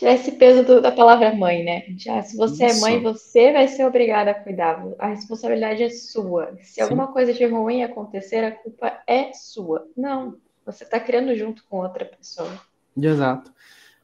[0.01, 1.85] tirar esse peso do, da palavra mãe, né?
[1.99, 2.79] Já, se você Isso.
[2.79, 4.83] é mãe, você vai ser obrigada a cuidar.
[4.99, 6.57] A responsabilidade é sua.
[6.63, 6.81] Se Sim.
[6.81, 9.87] alguma coisa de ruim acontecer, a culpa é sua.
[9.95, 10.39] Não,
[10.71, 12.51] você está criando junto com outra pessoa.
[12.97, 13.53] Exato.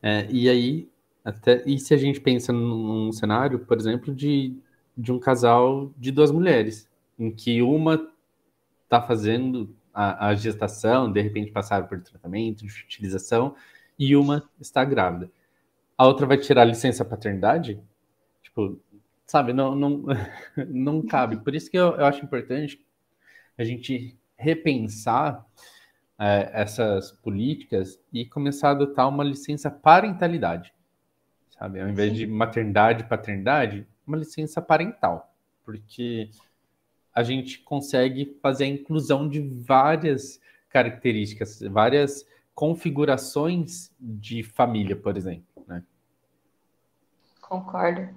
[0.02, 0.88] É, e aí,
[1.24, 4.56] até e se a gente pensa num cenário, por exemplo, de,
[4.96, 8.08] de um casal de duas mulheres, em que uma
[8.84, 13.54] está fazendo a, a gestação, de repente passaram por tratamento de utilização,
[13.98, 15.30] e uma está grávida
[15.96, 17.80] a outra vai tirar a licença paternidade?
[18.42, 18.78] Tipo,
[19.26, 20.04] sabe, não, não,
[20.68, 21.38] não cabe.
[21.38, 22.84] Por isso que eu, eu acho importante
[23.56, 25.44] a gente repensar
[26.18, 30.72] é, essas políticas e começar a adotar uma licença parentalidade,
[31.50, 31.80] sabe?
[31.80, 32.16] Ao invés Sim.
[32.16, 36.30] de maternidade e paternidade, uma licença parental, porque
[37.14, 45.44] a gente consegue fazer a inclusão de várias características, várias configurações de família, por exemplo.
[47.48, 48.08] Concordo.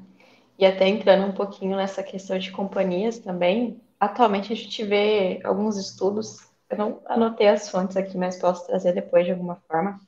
[0.57, 5.77] E até entrando um pouquinho nessa questão de companhias também, atualmente a gente vê alguns
[5.77, 9.99] estudos, eu não anotei as fontes aqui, mas posso trazer depois de alguma forma,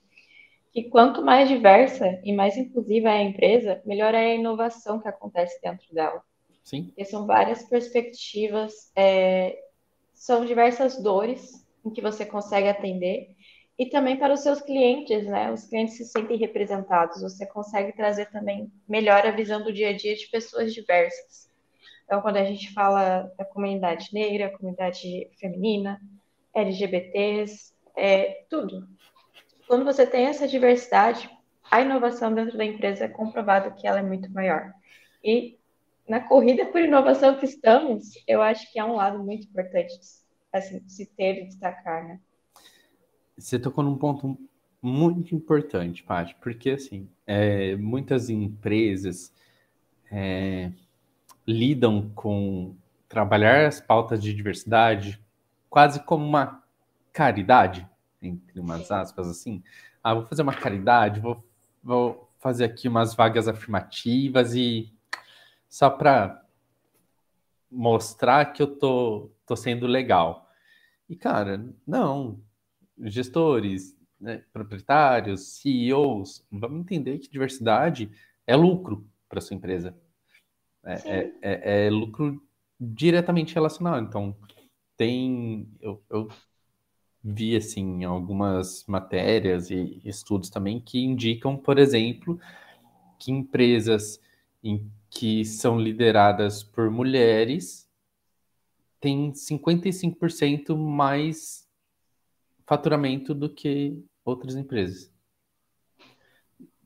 [0.71, 5.07] que quanto mais diversa e mais inclusiva é a empresa, melhor é a inovação que
[5.07, 6.23] acontece dentro dela.
[6.63, 6.85] Sim.
[6.85, 9.57] Porque são várias perspectivas, é,
[10.13, 13.35] são diversas dores em que você consegue atender
[13.77, 15.51] e também para os seus clientes, né?
[15.51, 19.93] Os clientes se sentem representados, você consegue trazer também melhor a visão do dia a
[19.93, 21.49] dia de pessoas diversas.
[22.05, 25.99] Então, quando a gente fala da comunidade negra, comunidade feminina,
[26.53, 28.87] LGBTs, é tudo.
[29.67, 31.29] Quando você tem essa diversidade,
[31.69, 34.73] a inovação dentro da empresa é comprovado que ela é muito maior.
[35.23, 35.57] E
[36.07, 39.93] na corrida por inovação que estamos, eu acho que é um lado muito importante
[40.51, 42.19] assim, se ter e destacar, né?
[43.37, 44.37] Você tocou num ponto
[44.81, 49.33] muito importante, Paty, porque assim, é, muitas empresas
[50.11, 50.71] é,
[51.47, 52.75] lidam com
[53.07, 55.20] trabalhar as pautas de diversidade
[55.71, 56.61] quase como uma
[57.13, 57.87] caridade,
[58.21, 59.63] entre umas aspas assim.
[60.03, 61.43] Ah, vou fazer uma caridade, vou,
[61.81, 64.93] vou fazer aqui umas vagas afirmativas e
[65.69, 66.45] só para
[67.71, 70.51] mostrar que eu tô, tô sendo legal.
[71.07, 72.41] E, cara, não,
[72.99, 78.11] gestores, né, proprietários, CEOs, vamos entender que diversidade
[78.45, 79.95] é lucro para sua empresa.
[80.83, 82.43] É, é, é, é, lucro
[82.77, 84.05] diretamente relacionado.
[84.05, 84.35] Então,
[84.97, 85.67] tem.
[85.79, 86.27] Eu, eu
[87.23, 92.39] vi assim algumas matérias e estudos também que indicam, por exemplo,
[93.19, 94.19] que empresas
[94.63, 97.87] em que são lideradas por mulheres
[98.99, 101.67] têm 55% mais
[102.65, 105.11] faturamento do que outras empresas.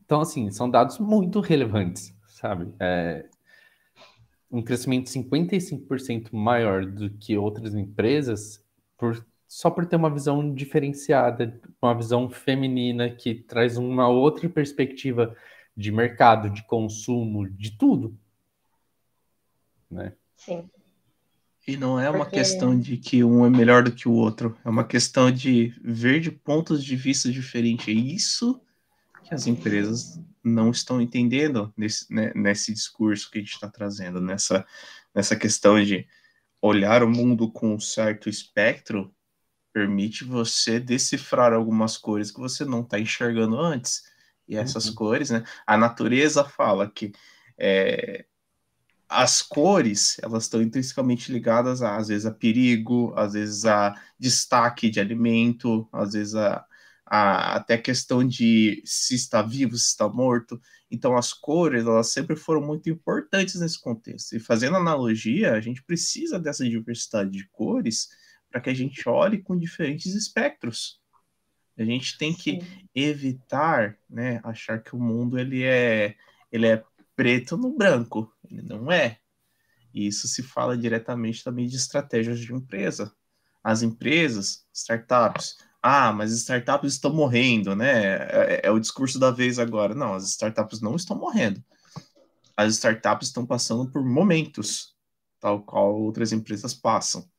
[0.04, 2.74] Então, assim, são dados muito relevantes, sabe?
[2.80, 3.28] É,
[4.52, 8.64] um crescimento 55% maior do que outras empresas
[8.98, 15.36] por, só por ter uma visão diferenciada, uma visão feminina que traz uma outra perspectiva
[15.76, 18.18] de mercado, de consumo, de tudo.
[19.90, 20.14] Né?
[20.36, 20.70] Sim.
[21.68, 22.38] E não é uma Porque...
[22.38, 26.20] questão de que um é melhor do que o outro, é uma questão de ver
[26.20, 27.88] de pontos de vista diferentes.
[27.88, 28.62] É isso
[29.26, 34.22] que as empresas não estão entendendo nesse, né, nesse discurso que a gente está trazendo,
[34.22, 34.66] nessa,
[35.14, 36.08] nessa questão de
[36.62, 39.14] olhar o mundo com um certo espectro
[39.74, 44.04] permite você decifrar algumas cores que você não está enxergando antes.
[44.48, 44.96] E essas uhum.
[44.96, 45.44] cores, né?
[45.66, 47.12] A natureza fala que
[47.58, 48.26] é,
[49.10, 54.90] as cores elas estão intrinsecamente ligadas a, às vezes a perigo, às vezes a destaque
[54.90, 56.66] de alimento, às vezes a,
[57.06, 60.60] a, até questão de se está vivo, se está morto.
[60.90, 64.36] Então, as cores, elas sempre foram muito importantes nesse contexto.
[64.36, 68.10] E fazendo analogia, a gente precisa dessa diversidade de cores
[68.50, 71.00] para que a gente olhe com diferentes espectros.
[71.78, 72.88] A gente tem que Sim.
[72.96, 76.16] evitar, né, achar que o mundo ele é,
[76.52, 76.84] ele é
[77.16, 78.34] preto no branco.
[78.50, 79.20] Ele não é.
[79.94, 83.14] E isso se fala diretamente também de estratégias de empresa.
[83.64, 88.16] As empresas, startups, ah, mas startups estão morrendo, né?
[88.16, 89.94] É, é, o discurso da vez agora.
[89.94, 91.64] Não, as startups não estão morrendo.
[92.58, 94.96] As startups estão passando por momentos,
[95.40, 97.30] tal qual outras empresas passam.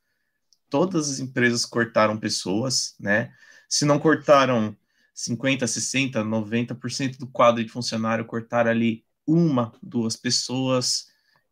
[0.71, 3.35] Todas as empresas cortaram pessoas, né?
[3.69, 4.77] Se não cortaram
[5.13, 11.09] 50, 60, 90% do quadro de funcionário, cortaram ali uma, duas pessoas.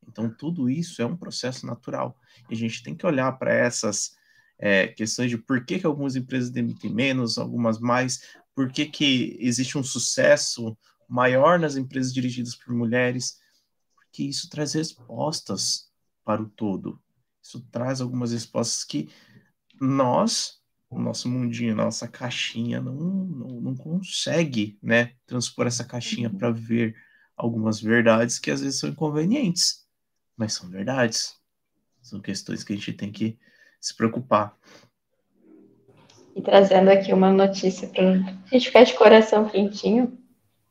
[0.07, 2.16] Então, tudo isso é um processo natural.
[2.48, 4.14] E a gente tem que olhar para essas
[4.59, 8.23] é, questões de por que, que algumas empresas demitem menos, algumas mais,
[8.55, 10.77] por que, que existe um sucesso
[11.09, 13.38] maior nas empresas dirigidas por mulheres,
[13.95, 15.90] porque isso traz respostas
[16.25, 17.01] para o todo.
[17.43, 19.11] Isso traz algumas respostas que
[19.81, 26.51] nós, o nosso mundinho, nossa caixinha, não, não, não consegue né, transpor essa caixinha para
[26.51, 26.97] ver
[27.37, 29.85] algumas verdades que às vezes são inconvenientes,
[30.37, 31.35] mas são verdades.
[32.01, 33.38] São questões que a gente tem que
[33.85, 34.57] se preocupar.
[36.35, 40.18] E trazendo aqui uma notícia para a gente ficar de coração quentinho,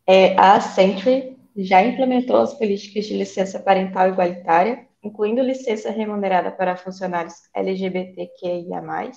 [0.05, 6.75] é, a Accenture já implementou as políticas de licença parental igualitária, incluindo licença remunerada para
[6.75, 9.11] funcionários LGBTQIA+,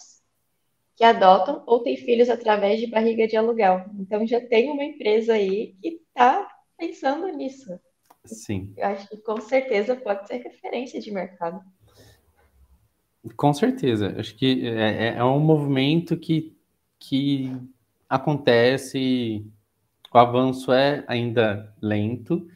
[0.95, 3.87] que adotam ou têm filhos através de barriga de aluguel.
[3.99, 7.81] Então já tem uma empresa aí que está pensando nisso.
[8.27, 8.75] Sim.
[8.77, 11.61] Eu acho que com certeza pode ser referência de mercado.
[13.35, 14.15] Com certeza.
[14.19, 16.57] Acho que é, é, é um movimento que,
[16.99, 17.51] que
[18.09, 19.45] acontece.
[20.13, 22.49] O avanço é ainda lento,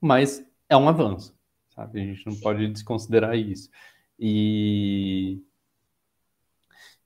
[0.00, 1.34] mas é um avanço,
[1.74, 2.00] sabe?
[2.00, 3.70] A gente não pode desconsiderar isso.
[4.18, 5.40] E,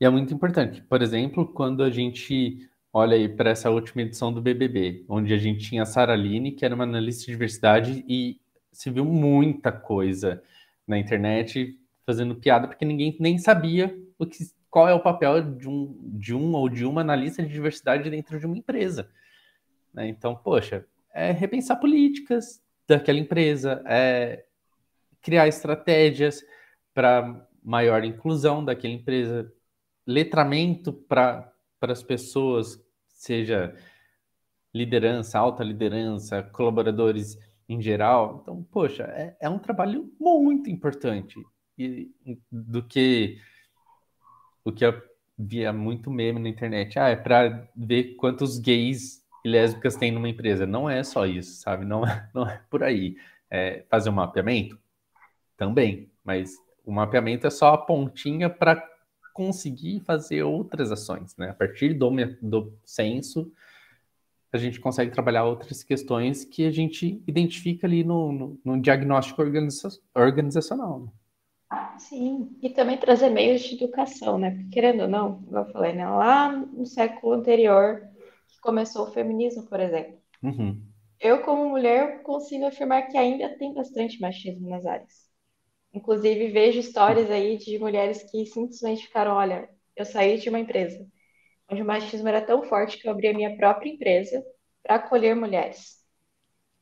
[0.00, 0.82] e é muito importante.
[0.82, 5.38] Por exemplo, quando a gente olha aí para essa última edição do BBB, onde a
[5.38, 8.38] gente tinha a Sara Line, que era uma analista de diversidade, e
[8.70, 10.42] se viu muita coisa
[10.86, 14.38] na internet fazendo piada, porque ninguém nem sabia o que,
[14.70, 18.38] qual é o papel de um, de um ou de uma analista de diversidade dentro
[18.38, 19.10] de uma empresa.
[19.92, 20.08] Né?
[20.08, 24.44] Então, poxa, é repensar políticas daquela empresa, é
[25.20, 26.42] criar estratégias
[26.94, 29.52] para maior inclusão daquela empresa,
[30.06, 33.74] letramento para as pessoas, seja
[34.74, 37.38] liderança, alta liderança, colaboradores
[37.68, 38.40] em geral.
[38.42, 41.38] Então, poxa, é, é um trabalho muito importante
[42.50, 43.38] do que
[44.64, 45.02] o que eu
[45.38, 46.98] via muito meme na internet.
[46.98, 50.66] Ah, é para ver quantos gays e lésbicas tem numa empresa.
[50.66, 51.84] Não é só isso, sabe?
[51.84, 53.16] Não é, não é por aí.
[53.50, 54.78] É fazer um mapeamento?
[55.56, 58.82] Também, mas o mapeamento é só a pontinha para
[59.32, 61.50] conseguir fazer outras ações, né?
[61.50, 63.52] A partir do, do censo,
[64.52, 69.40] a gente consegue trabalhar outras questões que a gente identifica ali no, no, no diagnóstico
[69.40, 71.12] organiza organizacional.
[71.98, 74.50] Sim, e também trazer meios de educação, né?
[74.50, 76.08] Porque, querendo ou não, como eu falei, né?
[76.08, 78.02] Lá no século anterior,
[78.48, 80.20] que começou o feminismo, por exemplo.
[80.42, 80.82] Uhum.
[81.20, 85.30] Eu, como mulher, consigo afirmar que ainda tem bastante machismo nas áreas.
[85.94, 91.06] Inclusive, vejo histórias aí de mulheres que simplesmente ficaram: olha, eu saí de uma empresa
[91.70, 94.44] onde o machismo era tão forte que eu abri a minha própria empresa
[94.82, 95.96] para acolher mulheres.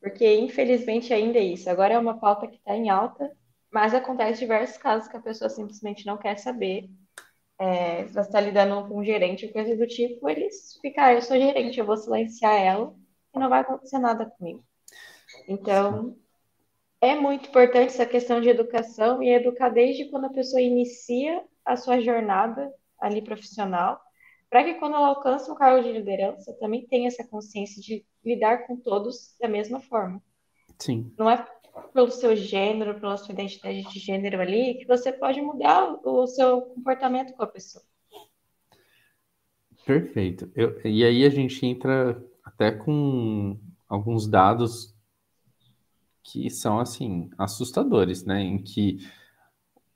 [0.01, 1.71] Porque, infelizmente, ainda é isso.
[1.71, 3.31] Agora é uma pauta que está em alta
[3.73, 6.91] mas acontece diversos casos que a pessoa simplesmente não quer saber.
[7.59, 11.15] é, se você está lidando com um gerente ou coisa do tipo, eles ficam, ah,
[11.15, 12.95] eu sou gerente, eu vou silenciar ela
[13.35, 14.65] e não vai acontecer nada comigo.
[15.49, 16.17] Então,
[17.01, 21.77] é muito importante essa questão de educação e educar desde quando a pessoa inicia a
[21.77, 24.01] sua jornada ali profissional,
[24.51, 28.67] para que quando ela alcança um cargo de liderança, também tenha essa consciência de lidar
[28.67, 30.23] com todos da mesma forma.
[30.79, 31.13] Sim.
[31.19, 31.47] Não é
[31.93, 36.63] pelo seu gênero, pela sua identidade de gênero ali, que você pode mudar o seu
[36.63, 37.85] comportamento com a pessoa.
[39.85, 40.51] Perfeito.
[40.55, 43.59] Eu, e aí a gente entra até com
[43.89, 44.95] alguns dados
[46.23, 48.41] que são assim assustadores, né?
[48.41, 48.99] Em que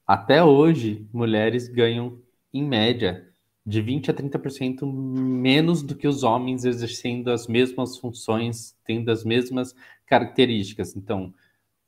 [0.06, 2.20] até hoje mulheres ganham
[2.52, 3.30] em média
[3.66, 9.24] de 20 a 30% menos do que os homens exercendo as mesmas funções, tendo as
[9.24, 9.74] mesmas
[10.06, 10.94] características.
[10.94, 11.32] Então,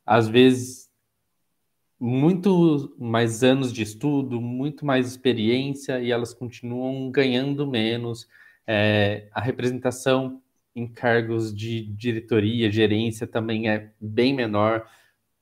[0.07, 0.89] às vezes
[1.99, 8.29] muito mais anos de estudo, muito mais experiência e elas continuam ganhando menos.
[8.67, 10.43] É, a representação
[10.75, 14.87] em cargos de diretoria, gerência também é bem menor.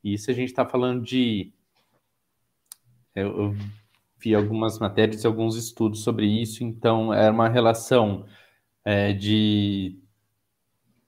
[0.02, 1.52] Isso a gente está falando de.
[3.14, 3.56] Eu, eu,
[4.18, 8.24] vi algumas matérias e alguns estudos sobre isso, então era uma relação
[8.82, 9.98] é, de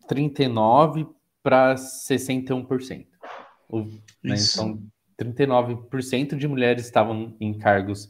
[0.06, 1.06] 39
[1.42, 3.06] para 61%.
[4.22, 4.82] Né, então,
[5.20, 8.08] 39% de mulheres estavam em cargos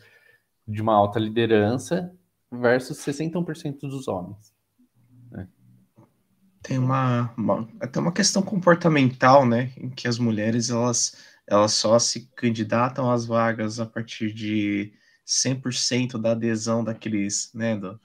[0.67, 2.13] de uma alta liderança
[2.51, 4.55] versus 61% dos homens.
[6.67, 11.97] Tem uma, uma, até uma questão comportamental, né, em que as mulheres elas, elas só
[11.97, 14.93] se candidatam às vagas a partir de
[15.25, 18.01] 100% da adesão daqueles, né, do,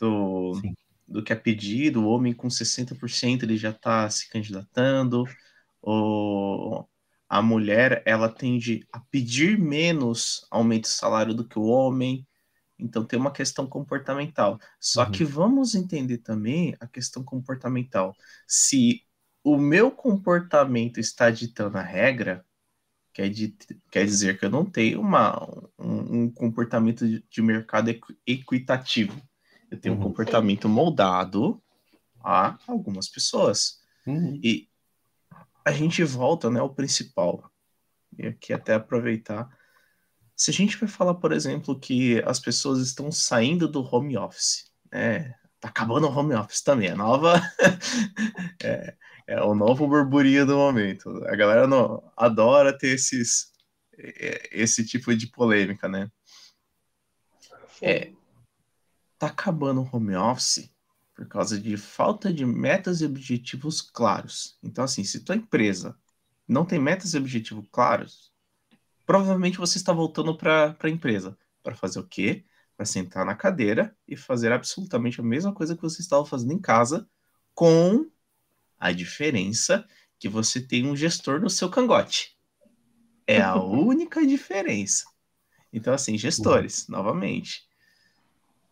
[0.00, 0.62] do,
[1.06, 5.24] do que é pedido, o homem com 60% ele já está se candidatando,
[5.82, 6.84] o,
[7.28, 12.26] a mulher ela tende a pedir menos aumento de salário do que o homem,
[12.78, 14.58] então tem uma questão comportamental.
[14.80, 15.10] Só uhum.
[15.10, 18.14] que vamos entender também a questão comportamental.
[18.46, 19.02] Se
[19.42, 22.44] o meu comportamento está ditando a regra,
[23.12, 23.56] quer, de,
[23.90, 25.40] quer dizer que eu não tenho uma,
[25.78, 29.20] um, um comportamento de, mercado equ, equitativo.
[29.70, 30.00] Eu tenho uhum.
[30.00, 31.62] um comportamento moldado
[32.22, 33.80] a algumas pessoas.
[34.06, 34.38] Uhum.
[34.42, 34.68] E
[35.64, 37.50] a gente volta né, ao principal.
[38.18, 39.48] E aqui até aproveitar
[40.42, 44.72] se a gente vai falar, por exemplo, que as pessoas estão saindo do home office,
[44.90, 45.34] né?
[45.60, 47.40] Tá acabando o home office também, a nova.
[48.60, 48.96] é,
[49.28, 51.08] é, o novo burburinho do momento.
[51.28, 53.52] A galera não, adora ter esses,
[54.50, 56.10] esse tipo de polêmica, né?
[57.80, 58.12] É,
[59.18, 60.71] tá acabando o home office
[61.22, 64.58] por causa de falta de metas e objetivos claros.
[64.60, 65.96] Então, assim, se tua empresa
[66.48, 68.32] não tem metas e objetivos claros,
[69.06, 71.38] provavelmente você está voltando para a empresa.
[71.62, 72.44] Para fazer o quê?
[72.76, 76.58] Para sentar na cadeira e fazer absolutamente a mesma coisa que você estava fazendo em
[76.58, 77.08] casa,
[77.54, 78.10] com
[78.76, 79.86] a diferença
[80.18, 82.36] que você tem um gestor no seu cangote.
[83.28, 85.04] É a única diferença.
[85.72, 86.96] Então, assim, gestores, uhum.
[86.96, 87.64] novamente,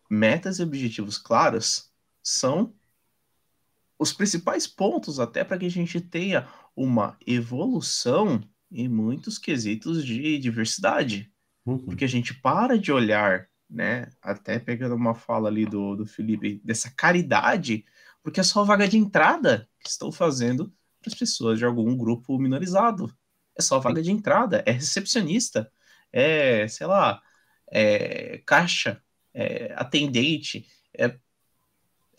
[0.09, 1.90] metas e objetivos claros
[2.23, 2.73] são
[3.97, 8.41] os principais pontos até para que a gente tenha uma evolução
[8.71, 11.31] em muitos quesitos de diversidade.
[11.65, 11.77] Uhum.
[11.77, 14.09] Porque a gente para de olhar, né?
[14.21, 17.85] Até pegando uma fala ali do, do Felipe, dessa caridade,
[18.23, 22.37] porque é só vaga de entrada que estão fazendo para as pessoas de algum grupo
[22.39, 23.13] minorizado.
[23.57, 25.71] É só vaga de entrada, é recepcionista,
[26.11, 27.21] é, sei lá,
[27.69, 29.03] é caixa,
[29.33, 30.65] é atendente,
[30.97, 31.17] é,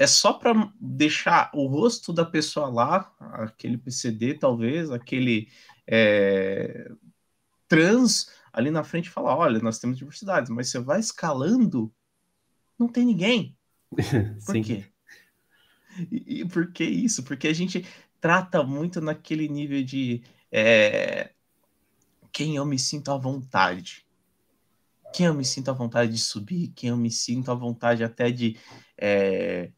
[0.03, 5.49] é só para deixar o rosto da pessoa lá, aquele PCD talvez, aquele
[5.87, 6.91] é,
[7.69, 11.95] trans ali na frente e falar: olha, nós temos diversidades, mas você vai escalando,
[12.77, 13.57] não tem ninguém.
[14.45, 14.63] Por Sim.
[14.63, 14.85] quê?
[16.11, 17.23] E, e, por que isso?
[17.23, 17.87] Porque a gente
[18.21, 21.31] trata muito naquele nível de é,
[22.33, 24.05] quem eu me sinto à vontade.
[25.15, 28.33] Quem eu me sinto à vontade de subir, quem eu me sinto à vontade até
[28.33, 28.59] de
[28.97, 29.71] é,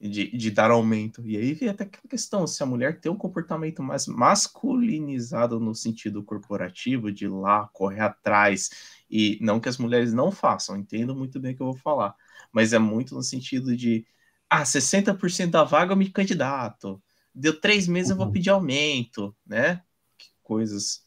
[0.00, 1.22] de, de dar aumento.
[1.26, 5.74] E aí vem até aquela questão, se a mulher tem um comportamento mais masculinizado no
[5.74, 8.70] sentido corporativo, de lá, correr atrás,
[9.10, 12.14] e não que as mulheres não façam, entendo muito bem o que eu vou falar,
[12.50, 14.06] mas é muito no sentido de,
[14.48, 17.02] ah, 60% da vaga eu me candidato,
[17.34, 18.32] deu três meses eu vou uhum.
[18.32, 19.82] pedir aumento, né?
[20.16, 21.04] Que coisas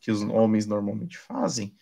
[0.00, 1.72] que os homens normalmente fazem,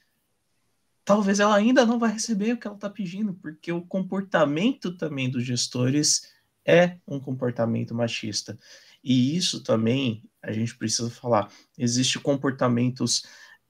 [1.05, 5.31] talvez ela ainda não vai receber o que ela está pedindo, porque o comportamento também
[5.31, 6.31] dos gestores
[6.71, 8.59] é um comportamento machista.
[9.03, 11.51] E isso também a gente precisa falar.
[11.77, 13.25] Existem comportamentos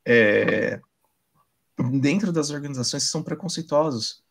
[0.05, 0.81] é,
[2.01, 4.23] dentro das organizações que são preconceituosos,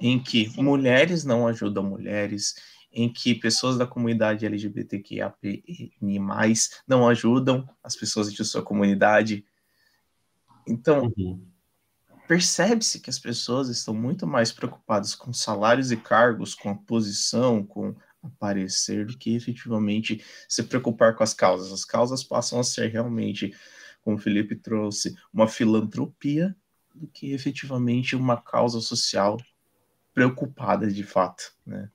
[0.00, 0.62] em que Sim.
[0.62, 2.54] mulheres não ajudam mulheres,
[2.92, 5.62] em que pessoas da comunidade LGBTQIAPN+,
[6.86, 9.44] não ajudam as pessoas de sua comunidade.
[10.66, 11.53] Então, Uhum.
[12.26, 17.64] Percebe-se que as pessoas estão muito mais preocupadas com salários e cargos, com a posição,
[17.64, 21.72] com aparecer, do que efetivamente se preocupar com as causas.
[21.72, 23.54] As causas passam a ser realmente,
[24.02, 26.56] como o Felipe trouxe, uma filantropia,
[26.94, 29.36] do que efetivamente uma causa social
[30.14, 31.90] preocupada de fato, né?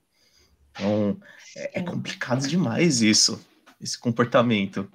[0.70, 1.18] Então,
[1.56, 3.44] é, é complicado demais isso,
[3.80, 4.90] esse comportamento.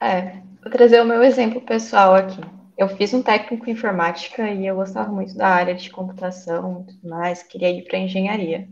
[0.00, 2.40] É, vou trazer o meu exemplo pessoal aqui.
[2.76, 6.92] Eu fiz um técnico em informática e eu gostava muito da área de computação e
[6.92, 8.68] tudo mais, queria ir para engenharia.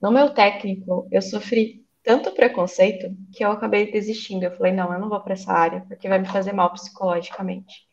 [0.00, 4.44] No meu técnico, eu sofri tanto preconceito que eu acabei desistindo.
[4.44, 7.86] Eu falei, não, eu não vou para essa área, porque vai me fazer mal psicologicamente.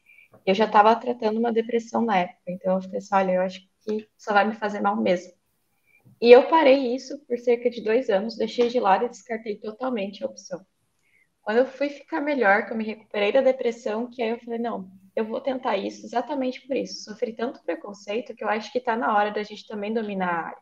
[0.46, 3.62] Eu já estava tratando uma depressão na época, então eu falei assim, olha, eu acho
[3.82, 5.34] que só vai me fazer mal mesmo.
[6.22, 10.24] E eu parei isso por cerca de dois anos, deixei de lado e descartei totalmente
[10.24, 10.64] a opção.
[11.42, 14.60] Quando eu fui ficar melhor, que eu me recuperei da depressão, que aí eu falei,
[14.60, 14.90] não,
[15.20, 17.04] eu vou tentar isso exatamente por isso.
[17.04, 20.48] Sofri tanto preconceito que eu acho que está na hora da gente também dominar a
[20.48, 20.62] área.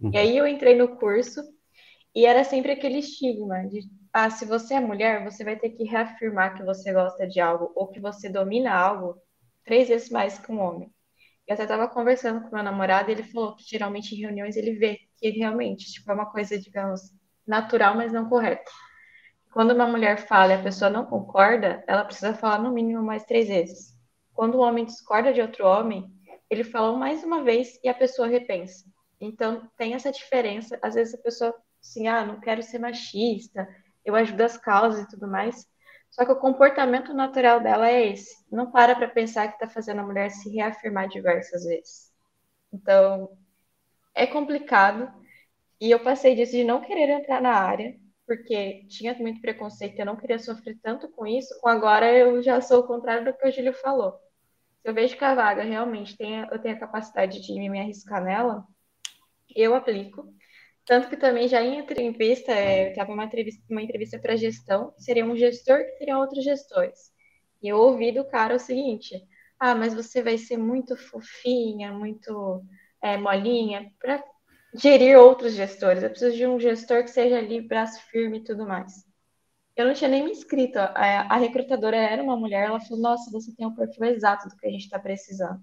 [0.00, 0.10] Uhum.
[0.12, 1.42] E aí eu entrei no curso
[2.14, 3.80] e era sempre aquele estigma de,
[4.12, 7.72] ah, se você é mulher, você vai ter que reafirmar que você gosta de algo
[7.74, 9.16] ou que você domina algo
[9.64, 10.92] três vezes mais que um homem.
[11.46, 14.72] Eu até estava conversando com meu namorado e ele falou que geralmente em reuniões ele
[14.72, 17.00] vê que realmente tipo, é uma coisa, digamos,
[17.46, 18.70] natural, mas não correta.
[19.58, 23.24] Quando uma mulher fala e a pessoa não concorda, ela precisa falar no mínimo mais
[23.24, 23.92] três vezes.
[24.32, 26.08] Quando o homem discorda de outro homem,
[26.48, 28.84] ele fala mais uma vez e a pessoa repensa.
[29.20, 30.78] Então, tem essa diferença.
[30.80, 31.52] Às vezes a pessoa,
[31.82, 33.68] assim, ah, não quero ser machista,
[34.04, 35.66] eu ajudo as causas e tudo mais.
[36.08, 38.36] Só que o comportamento natural dela é esse.
[38.52, 42.12] Não para para pensar que está fazendo a mulher se reafirmar diversas vezes.
[42.72, 43.36] Então,
[44.14, 45.12] é complicado.
[45.80, 47.98] E eu passei disso de não querer entrar na área,
[48.28, 51.48] porque tinha muito preconceito, eu não queria sofrer tanto com isso.
[51.64, 54.12] Agora eu já sou o contrário do que o Júlio falou.
[54.82, 58.22] Se eu vejo que a vaga realmente tem, eu tenho a capacidade de me arriscar
[58.22, 58.66] nela,
[59.56, 60.30] eu aplico.
[60.84, 64.92] Tanto que também já em entrevista, é, eu estava uma entrevista, uma entrevista para gestão,
[64.98, 67.10] seria um gestor que teria outros gestores.
[67.62, 69.14] E eu ouvi do cara o seguinte:
[69.58, 72.62] ah, mas você vai ser muito fofinha, muito
[73.02, 74.22] é, molinha, para
[74.78, 76.02] gerir outros gestores.
[76.02, 79.04] Eu preciso de um gestor que seja ali, braço firme e tudo mais.
[79.76, 80.78] Eu não tinha nem me inscrito.
[80.78, 84.56] A, a recrutadora era uma mulher, ela falou: Nossa, você tem o perfil exato do
[84.56, 85.60] que a gente está precisando.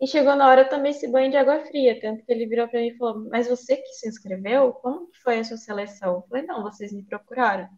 [0.00, 2.68] E chegou na hora eu tomei esse banho de água fria, tanto que ele virou
[2.68, 4.72] para mim e falou: Mas você que se inscreveu?
[4.72, 6.14] Como que foi a sua seleção?
[6.16, 7.68] Eu falei: Não, vocês me procuraram.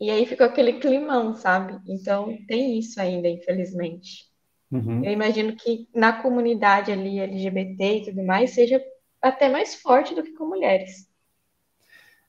[0.00, 1.80] E aí ficou aquele climão, sabe?
[1.86, 4.32] Então tem isso ainda, infelizmente.
[4.70, 5.04] Uhum.
[5.04, 8.82] Eu imagino que na comunidade ali LGBT e tudo mais seja
[9.22, 11.08] até mais forte do que com mulheres.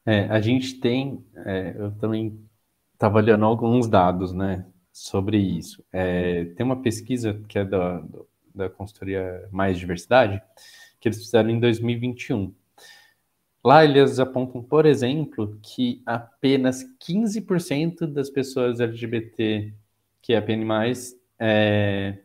[0.06, 2.40] É, a gente tem, é, eu também
[2.94, 5.84] estava olhando alguns dados, né, sobre isso.
[5.92, 8.04] É, tem uma pesquisa que é da,
[8.54, 10.42] da consultoria Mais Diversidade,
[11.00, 12.54] que eles fizeram em 2021.
[13.66, 19.74] Lá eles apontam, por exemplo, que apenas 15% das pessoas LGBT
[20.22, 20.66] que é PN+,
[21.38, 22.18] é,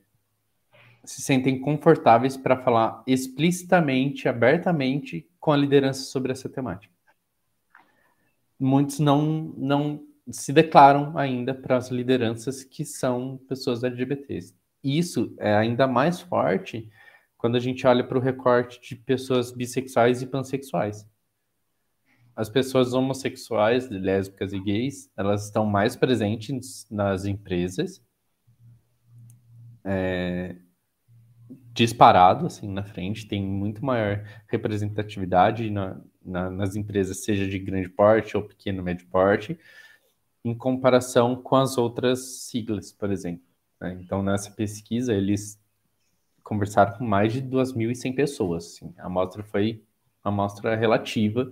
[1.09, 6.93] se sentem confortáveis para falar explicitamente, abertamente com a liderança sobre essa temática.
[8.61, 14.55] Muitos não, não se declaram ainda para as lideranças que são pessoas LGBTs.
[14.85, 16.91] Isso é ainda mais forte
[17.39, 21.09] quando a gente olha para o recorte de pessoas bissexuais e pansexuais.
[22.37, 28.03] As pessoas homossexuais, lésbicas e gays, elas estão mais presentes nas empresas,
[29.83, 30.55] é,
[31.79, 37.89] disparado assim na frente, tem muito maior representatividade na, na, nas empresas, seja de grande
[37.89, 39.57] porte ou pequeno médio porte,
[40.45, 43.45] em comparação com as outras siglas, por exemplo.
[43.81, 43.97] Né?
[44.01, 45.61] Então, nessa pesquisa, eles
[46.43, 48.65] conversaram com mais de 2.100 pessoas.
[48.65, 48.93] Assim.
[48.99, 49.85] A amostra foi
[50.25, 51.49] uma amostra relativa,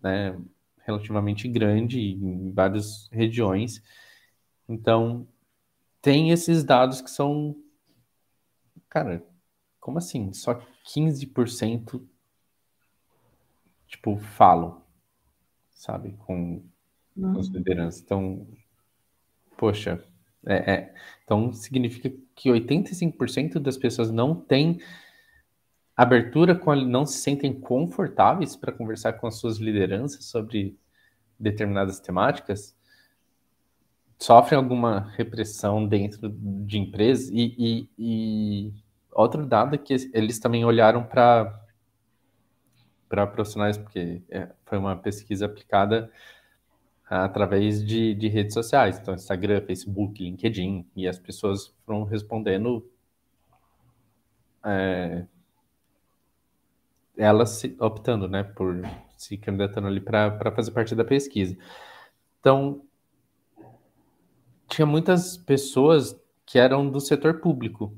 [0.00, 0.38] né?
[0.86, 3.82] relativamente grande em várias regiões.
[4.68, 5.26] Então,
[6.00, 7.56] tem esses dados que são
[8.90, 9.24] Cara,
[9.80, 10.32] como assim?
[10.34, 12.06] Só 15%
[13.90, 14.82] tipo, falam,
[15.70, 16.62] sabe, com,
[17.14, 18.00] com as lideranças.
[18.00, 18.46] Então,
[19.58, 20.02] poxa,
[20.46, 24.80] é, é, então significa que 85% das pessoas não têm
[25.96, 30.78] abertura com não se sentem confortáveis para conversar com as suas lideranças sobre
[31.38, 32.76] determinadas temáticas.
[34.20, 38.74] Sofrem alguma repressão dentro de empresas e, e, e
[39.10, 41.58] outro dado é que eles também olharam para
[43.08, 46.12] para profissionais porque é, foi uma pesquisa aplicada
[47.04, 52.88] através de, de redes sociais, então Instagram, Facebook, LinkedIn, e as pessoas foram respondendo
[54.64, 55.26] é,
[57.16, 58.80] elas se, optando, né, por
[59.16, 61.56] se candidatando ali para fazer parte da pesquisa.
[62.38, 62.82] Então,
[64.70, 67.96] tinha muitas pessoas que eram do setor público.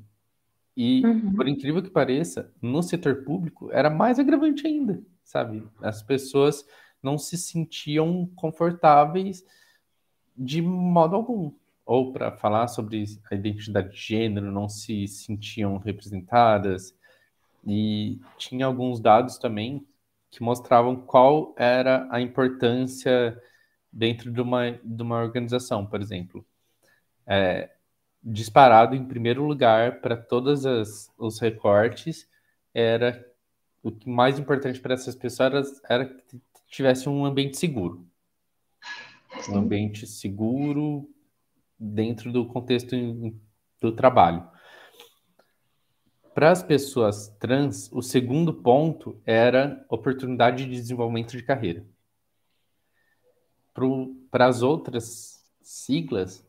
[0.77, 1.35] E, uhum.
[1.35, 5.63] por incrível que pareça, no setor público era mais agravante ainda, sabe?
[5.83, 6.67] As pessoas
[7.03, 9.45] não se sentiam confortáveis
[10.37, 11.53] de modo algum.
[11.85, 16.97] Ou para falar sobre a identidade de gênero, não se sentiam representadas.
[17.67, 19.87] E tinha alguns dados também
[20.31, 23.39] que mostravam qual era a importância
[23.93, 26.47] dentro de uma, de uma organização, por exemplo.
[27.27, 27.71] É,
[28.23, 30.65] disparado em primeiro lugar para todos
[31.19, 32.29] os recortes
[32.73, 33.27] era
[33.83, 38.07] o que mais importante para essas pessoas era, era que tivesse um ambiente seguro.
[39.49, 41.09] Um ambiente seguro
[41.79, 42.95] dentro do contexto
[43.81, 44.49] do trabalho.
[46.35, 51.85] Para as pessoas trans, o segundo ponto era oportunidade de desenvolvimento de carreira.
[54.31, 56.47] Para as outras siglas,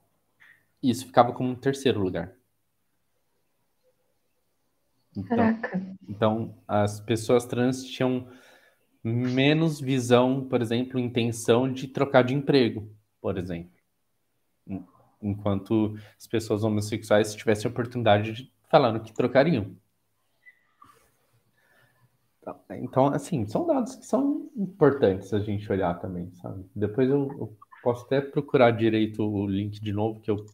[0.83, 2.35] isso ficava como um terceiro lugar.
[5.15, 5.95] Então, Caraca.
[6.07, 8.27] Então, as pessoas trans tinham
[9.03, 12.89] menos visão, por exemplo, intenção de trocar de emprego,
[13.21, 13.71] por exemplo.
[15.21, 19.75] Enquanto as pessoas homossexuais tivessem a oportunidade de falar no que trocariam.
[22.71, 26.65] Então, assim, são dados que são importantes a gente olhar também, sabe?
[26.75, 30.45] Depois eu, eu posso até procurar direito o link de novo que eu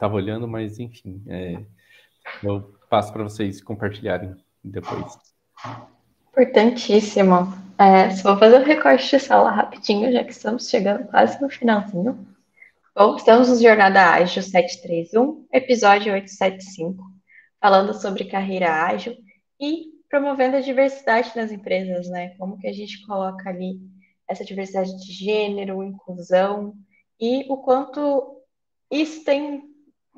[0.00, 1.60] estava olhando, mas enfim, é,
[2.42, 4.34] eu passo para vocês compartilharem
[4.64, 5.18] depois.
[6.30, 7.52] Importantíssimo.
[7.78, 11.50] É, só vou fazer um recorte de sala rapidinho, já que estamos chegando quase no
[11.50, 12.26] finalzinho.
[12.96, 17.02] Bom, estamos no Jornada Ágil 731, episódio 875,
[17.60, 19.16] falando sobre carreira ágil
[19.60, 22.30] e promovendo a diversidade nas empresas, né?
[22.38, 23.78] Como que a gente coloca ali
[24.26, 26.74] essa diversidade de gênero, inclusão
[27.20, 28.40] e o quanto
[28.90, 29.69] isso tem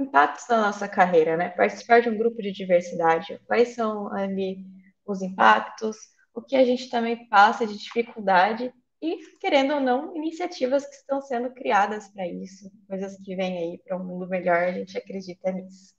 [0.02, 1.50] impactos na nossa carreira, né?
[1.50, 4.64] Participar de um grupo de diversidade, quais são ali
[5.06, 5.96] os impactos,
[6.34, 11.20] o que a gente também passa de dificuldade e, querendo ou não, iniciativas que estão
[11.20, 15.50] sendo criadas para isso, coisas que vêm aí para um mundo melhor, a gente acredita
[15.50, 15.94] nisso.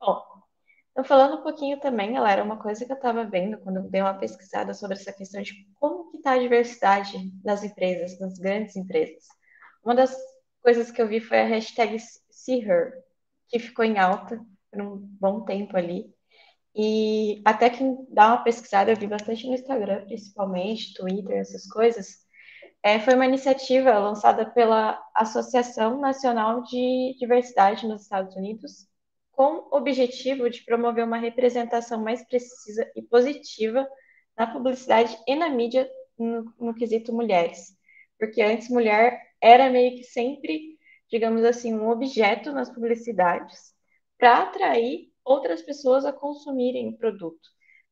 [0.00, 0.22] Bom,
[0.92, 3.90] então falando um pouquinho também, ela era uma coisa que eu estava vendo quando eu
[3.90, 8.38] dei uma pesquisada sobre essa questão de como que está a diversidade nas empresas, nas
[8.38, 9.24] grandes empresas.
[9.84, 10.16] Uma das
[10.62, 11.98] coisas que eu vi foi a hashtag
[12.30, 12.92] SeeHer,
[13.48, 14.40] que ficou em alta
[14.70, 16.12] por um bom tempo ali.
[16.74, 22.26] E até quem dá uma pesquisada, eu vi bastante no Instagram, principalmente, Twitter, essas coisas.
[22.82, 28.86] É, foi uma iniciativa lançada pela Associação Nacional de Diversidade nos Estados Unidos,
[29.32, 33.88] com o objetivo de promover uma representação mais precisa e positiva
[34.36, 37.76] na publicidade e na mídia no, no quesito mulheres.
[38.18, 40.77] Porque antes mulher era meio que sempre,
[41.10, 43.74] digamos assim, um objeto nas publicidades
[44.18, 47.48] para atrair outras pessoas a consumirem o produto.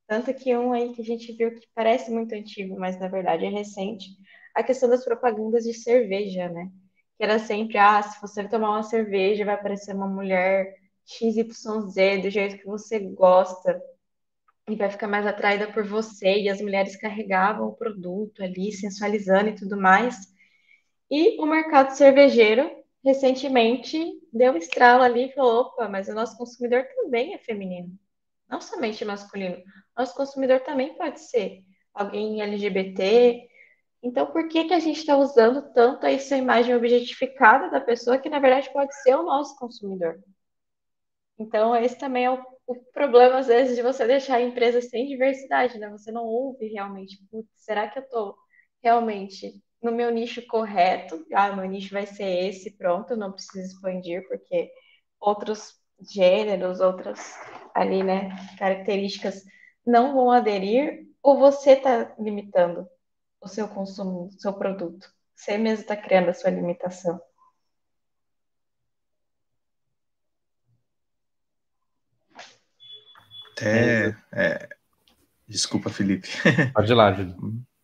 [0.06, 3.44] Tanto que um aí que a gente viu que parece muito antigo, mas na verdade
[3.44, 4.06] é recente,
[4.54, 6.70] a questão das propagandas de cerveja, né?
[7.16, 12.30] Que era sempre, ah, se você tomar uma cerveja, vai aparecer uma mulher XYZ, do
[12.30, 13.80] jeito que você gosta,
[14.68, 19.50] e vai ficar mais atraída por você, e as mulheres carregavam o produto ali, sensualizando
[19.50, 20.16] e tudo mais.
[21.10, 22.70] E o mercado cervejeiro
[23.07, 27.96] recentemente deu um estralo ali e falou: opa, mas o nosso consumidor também é feminino,
[28.48, 29.62] não somente masculino.
[29.96, 31.62] Nosso consumidor também pode ser
[31.94, 33.48] alguém LGBT.
[34.02, 38.28] Então, por que, que a gente está usando tanto essa imagem objetificada da pessoa que,
[38.28, 40.20] na verdade, pode ser o nosso consumidor?
[41.38, 45.07] Então, esse também é o, o problema, às vezes, de você deixar a empresa sem
[45.07, 45.88] diversidade, né?
[45.90, 47.18] Você não ouve realmente,
[47.54, 48.36] será que eu estou
[48.82, 51.24] realmente no meu nicho correto.
[51.32, 54.68] Ah, meu nicho vai ser esse, pronto, não preciso expandir, porque
[55.20, 55.74] outros
[56.12, 57.34] gêneros, outras
[57.72, 59.45] ali, né, características
[59.87, 62.89] não vão aderir, ou você está limitando
[63.41, 65.09] o seu consumo, o seu produto.
[65.37, 67.20] Você mesmo está criando a sua limitação.
[73.53, 74.16] Até.
[74.32, 74.68] É,
[75.47, 76.28] desculpa, Felipe.
[76.74, 77.37] Pode ir lá, Júlio.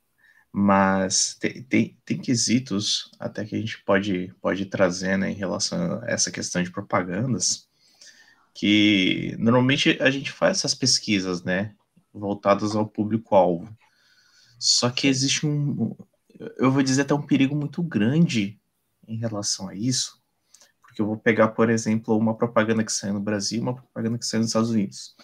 [0.53, 6.03] Mas tem, tem, tem, quesitos até que a gente pode, pode trazer né, em relação
[6.03, 7.67] a essa questão de propagandas,
[8.55, 11.75] que normalmente a gente faz essas pesquisas, né,
[12.13, 13.75] voltadas ao público-alvo.
[14.59, 15.97] Só que existe um,
[16.59, 18.61] eu vou dizer até um perigo muito grande
[19.07, 20.21] em relação a isso,
[20.81, 24.19] porque eu vou pegar, por exemplo, uma propaganda que saiu no Brasil e uma propaganda
[24.19, 25.17] que saiu nos Estados Unidos.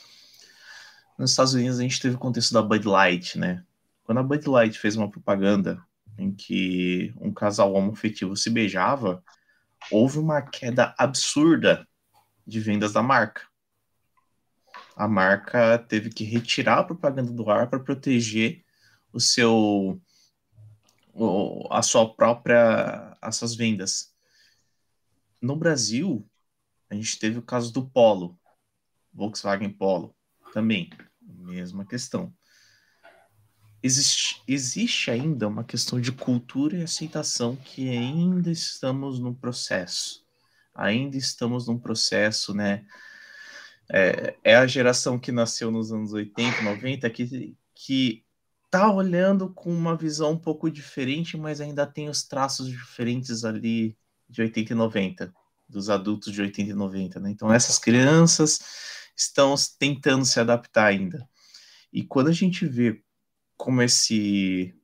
[1.18, 3.64] Nos Estados Unidos a gente teve o contexto da Bud Light, né?
[4.08, 5.86] Quando a Bud Light fez uma propaganda
[6.16, 9.22] em que um casal homoafetivo se beijava,
[9.90, 11.86] houve uma queda absurda
[12.46, 13.46] de vendas da marca.
[14.96, 18.64] A marca teve que retirar a propaganda do ar para proteger
[19.12, 20.00] o seu
[21.70, 24.16] a sua própria as suas vendas.
[25.38, 26.26] No Brasil,
[26.88, 28.40] a gente teve o caso do Polo,
[29.12, 30.16] Volkswagen Polo,
[30.54, 30.88] também
[31.20, 32.34] mesma questão.
[33.82, 40.24] Existe, existe ainda uma questão de cultura e aceitação que ainda estamos no processo.
[40.74, 42.84] Ainda estamos num processo, né?
[43.90, 48.24] É, é a geração que nasceu nos anos 80, 90 que, que
[48.70, 53.96] tá olhando com uma visão um pouco diferente, mas ainda tem os traços diferentes ali
[54.28, 55.34] de 80 e 90,
[55.68, 57.30] dos adultos de 80 e 90, né?
[57.30, 58.60] Então essas crianças
[59.16, 61.26] estão tentando se adaptar ainda.
[61.92, 63.02] E quando a gente vê
[63.58, 64.74] como esse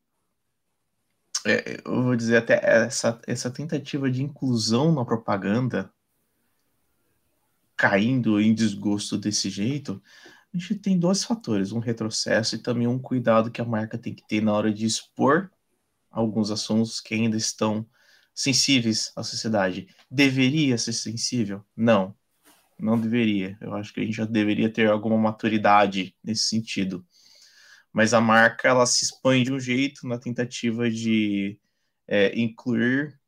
[1.46, 5.92] é, eu vou dizer até essa, essa tentativa de inclusão na propaganda
[7.76, 10.02] caindo em desgosto desse jeito,
[10.52, 14.14] a gente tem dois fatores, um retrocesso e também um cuidado que a marca tem
[14.14, 15.50] que ter na hora de expor
[16.10, 17.84] alguns assuntos que ainda estão
[18.34, 19.88] sensíveis à sociedade.
[20.10, 21.64] Deveria ser sensível?
[21.76, 22.14] Não,
[22.78, 23.58] não deveria.
[23.60, 27.04] Eu acho que a gente já deveria ter alguma maturidade nesse sentido.
[27.94, 31.58] Mas a marca ela se expõe de um jeito na tentativa de
[32.08, 33.18] é, incluir,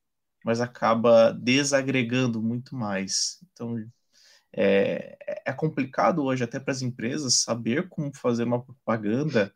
[0.45, 3.41] mas acaba desagregando muito mais.
[3.53, 3.77] Então
[4.53, 9.55] é, é complicado hoje até para as empresas saber como fazer uma propaganda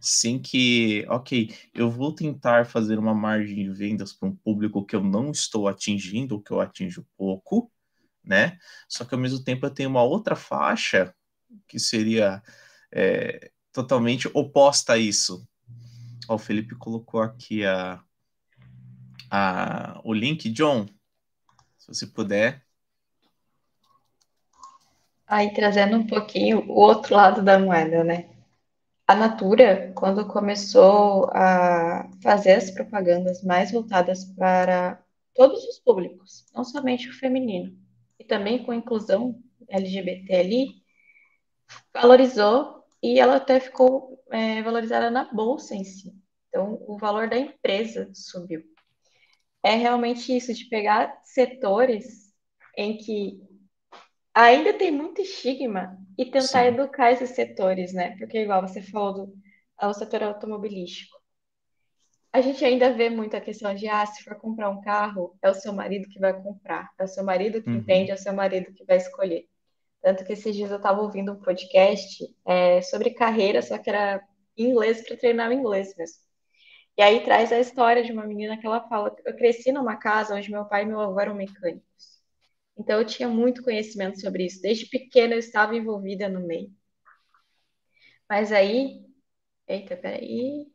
[0.00, 4.94] sem que, ok, eu vou tentar fazer uma margem de vendas para um público que
[4.94, 7.70] eu não estou atingindo, ou que eu atinjo pouco,
[8.22, 8.58] né?
[8.88, 11.14] Só que ao mesmo tempo eu tenho uma outra faixa
[11.66, 12.42] que seria
[12.92, 15.46] é, totalmente oposta a isso.
[16.28, 18.02] Ó, o Felipe colocou aqui a,
[19.30, 20.86] a, o link, John,
[21.78, 22.66] se você puder.
[25.24, 28.30] Aí trazendo um pouquinho o outro lado da moeda, né?
[29.06, 35.00] A Natura, quando começou a fazer as propagandas mais voltadas para
[35.32, 37.78] todos os públicos, não somente o feminino,
[38.18, 40.82] e também com inclusão LGBT ali,
[41.94, 46.12] valorizou e ela até ficou é, valorizada na bolsa em si.
[46.48, 48.62] Então, o valor da empresa subiu.
[49.62, 52.32] É realmente isso, de pegar setores
[52.76, 53.40] em que
[54.34, 56.68] ainda tem muito estigma e tentar Sim.
[56.68, 58.16] educar esses setores, né?
[58.16, 59.34] Porque, igual você falou do,
[59.80, 61.16] do setor automobilístico.
[62.32, 65.50] A gente ainda vê muito a questão de, ah, se for comprar um carro, é
[65.50, 67.76] o seu marido que vai comprar, é o seu marido que uhum.
[67.76, 69.46] entende, é o seu marido que vai escolher.
[70.02, 74.22] Tanto que esses dias eu estava ouvindo um podcast é, sobre carreira, só que era
[74.56, 76.18] em inglês para treinar o inglês mesmo.
[76.98, 80.34] E aí traz a história de uma menina que ela fala: Eu cresci numa casa
[80.34, 81.84] onde meu pai e meu avô eram mecânicos.
[82.76, 84.62] Então eu tinha muito conhecimento sobre isso.
[84.62, 86.72] Desde pequena eu estava envolvida no meio.
[88.28, 89.04] Mas aí.
[89.66, 90.66] Eita, peraí.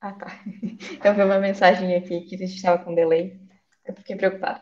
[0.00, 0.26] Ah, tá.
[1.04, 3.40] Eu vi uma mensagem aqui que a gente estava com delay.
[3.84, 4.60] Eu fiquei preocupada.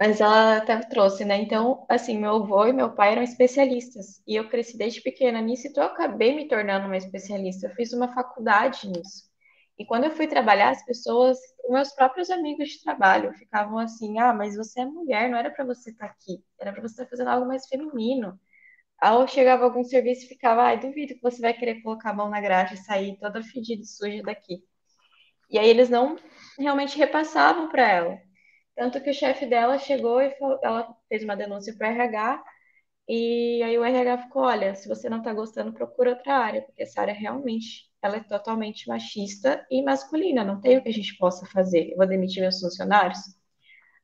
[0.00, 1.36] Mas ela até trouxe, né?
[1.36, 4.22] Então, assim, meu avô e meu pai eram especialistas.
[4.26, 7.66] E eu cresci desde pequena nisso, então eu acabei me tornando uma especialista.
[7.66, 9.30] Eu fiz uma faculdade nisso.
[9.78, 11.38] E quando eu fui trabalhar, as pessoas,
[11.68, 15.64] meus próprios amigos de trabalho, ficavam assim: ah, mas você é mulher, não era para
[15.66, 18.40] você estar tá aqui, era para você estar tá fazendo algo mais feminino.
[18.98, 22.40] Ao chegava algum serviço, ficava: ai, duvido que você vai querer colocar a mão na
[22.40, 24.64] grade e sair toda fedida e suja daqui.
[25.50, 26.16] E aí eles não
[26.58, 28.29] realmente repassavam para ela.
[28.80, 32.42] Tanto que o chefe dela chegou e falou, ela fez uma denúncia para o RH,
[33.06, 36.82] e aí o RH ficou: olha, se você não está gostando, procura outra área, porque
[36.84, 41.14] essa área realmente ela é totalmente machista e masculina, não tem o que a gente
[41.18, 41.90] possa fazer.
[41.90, 43.18] Eu vou demitir meus funcionários?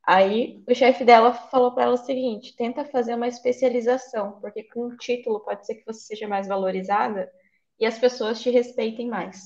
[0.07, 4.89] Aí o chefe dela falou para ela o seguinte: tenta fazer uma especialização, porque com
[4.89, 7.33] o título pode ser que você seja mais valorizada
[7.81, 9.39] e as pessoas te respeitem mais.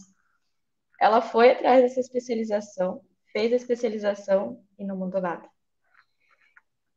[1.01, 3.01] Ela foi atrás dessa especialização,
[3.33, 5.49] fez a especialização e não mudou nada.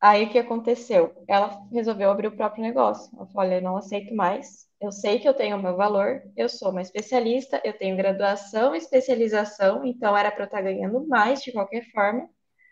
[0.02, 1.14] Aí o que aconteceu?
[1.28, 3.10] Ela resolveu abrir o próprio negócio.
[3.16, 6.22] Ela falou: olha, eu não aceito mais eu sei que eu tenho o meu valor,
[6.36, 11.42] eu sou uma especialista, eu tenho graduação especialização, então era para eu estar ganhando mais
[11.42, 12.30] de qualquer forma.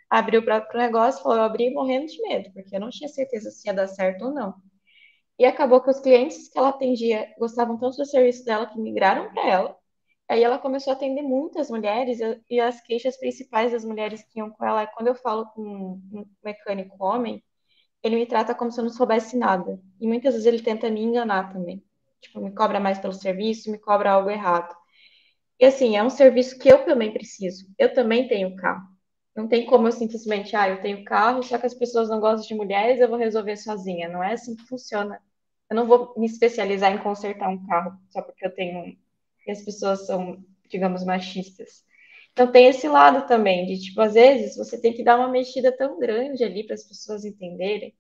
[0.10, 3.50] Abri o próprio negócio, falou, eu abri morrendo de medo, porque eu não tinha certeza
[3.50, 4.54] se ia dar certo ou não.
[5.40, 9.34] E acabou que os clientes que ela atendia gostavam tanto do serviço dela que migraram
[9.34, 9.78] para ela.
[10.32, 12.20] Aí ela começou a atender muitas mulheres
[12.50, 15.62] e as queixas principais das mulheres que iam com ela é quando eu falo com
[15.62, 17.44] um mecânico homem,
[18.02, 19.78] ele me trata como se eu não soubesse nada.
[20.00, 21.84] E muitas vezes ele tenta me enganar também.
[22.22, 24.74] Tipo, me cobra mais pelo serviço, me cobra algo errado.
[25.60, 27.68] E assim, é um serviço que eu também preciso.
[27.78, 28.88] Eu também tenho carro.
[29.36, 32.48] Não tem como eu simplesmente, ah, eu tenho carro, só que as pessoas não gostam
[32.48, 34.08] de mulheres, eu vou resolver sozinha.
[34.10, 35.22] Não é assim que funciona.
[35.70, 38.98] Eu não vou me especializar em consertar um carro só porque eu tenho.
[39.48, 41.84] E as pessoas são, digamos, machistas.
[42.32, 45.76] Então tem esse lado também, de tipo, às vezes você tem que dar uma mexida
[45.76, 47.94] tão grande ali para as pessoas entenderem.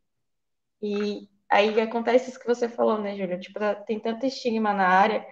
[0.81, 3.39] E aí acontece isso que você falou, né, Júlia?
[3.39, 5.25] Tipo, tem tanto estigma na área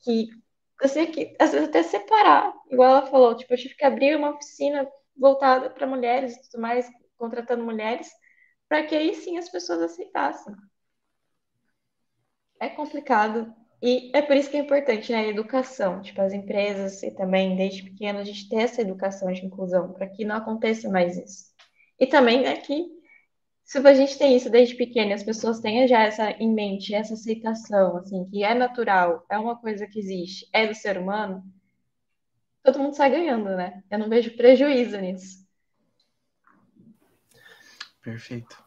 [0.00, 0.28] que
[0.80, 4.30] você que às vezes até separar, igual ela falou, tipo, eu tive que abrir uma
[4.30, 6.88] oficina voltada para mulheres e tudo mais,
[7.18, 8.08] contratando mulheres,
[8.68, 10.54] para que aí sim as pessoas aceitassem.
[12.60, 13.52] É complicado.
[13.82, 17.56] E é por isso que é importante, né, a educação, tipo, as empresas e também,
[17.56, 21.46] desde pequeno, a gente ter essa educação de inclusão, para que não aconteça mais isso.
[21.98, 22.86] E também, né, que
[23.64, 27.14] se a gente tem isso desde pequeno, as pessoas têm já essa em mente, essa
[27.14, 31.42] aceitação, assim, que é natural, é uma coisa que existe, é do ser humano,
[32.62, 33.82] todo mundo sai ganhando, né?
[33.90, 35.46] Eu não vejo prejuízo nisso.
[38.02, 38.62] Perfeito.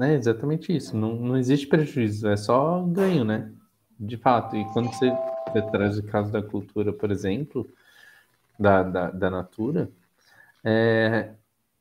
[0.00, 0.96] É exatamente isso.
[0.96, 3.52] Não, não existe prejuízo, é só ganho, né?
[3.98, 4.56] De fato.
[4.56, 5.10] E quando você,
[5.46, 7.68] você traz o caso da cultura, por exemplo,
[8.58, 9.90] da, da, da Natura,
[10.64, 11.34] é,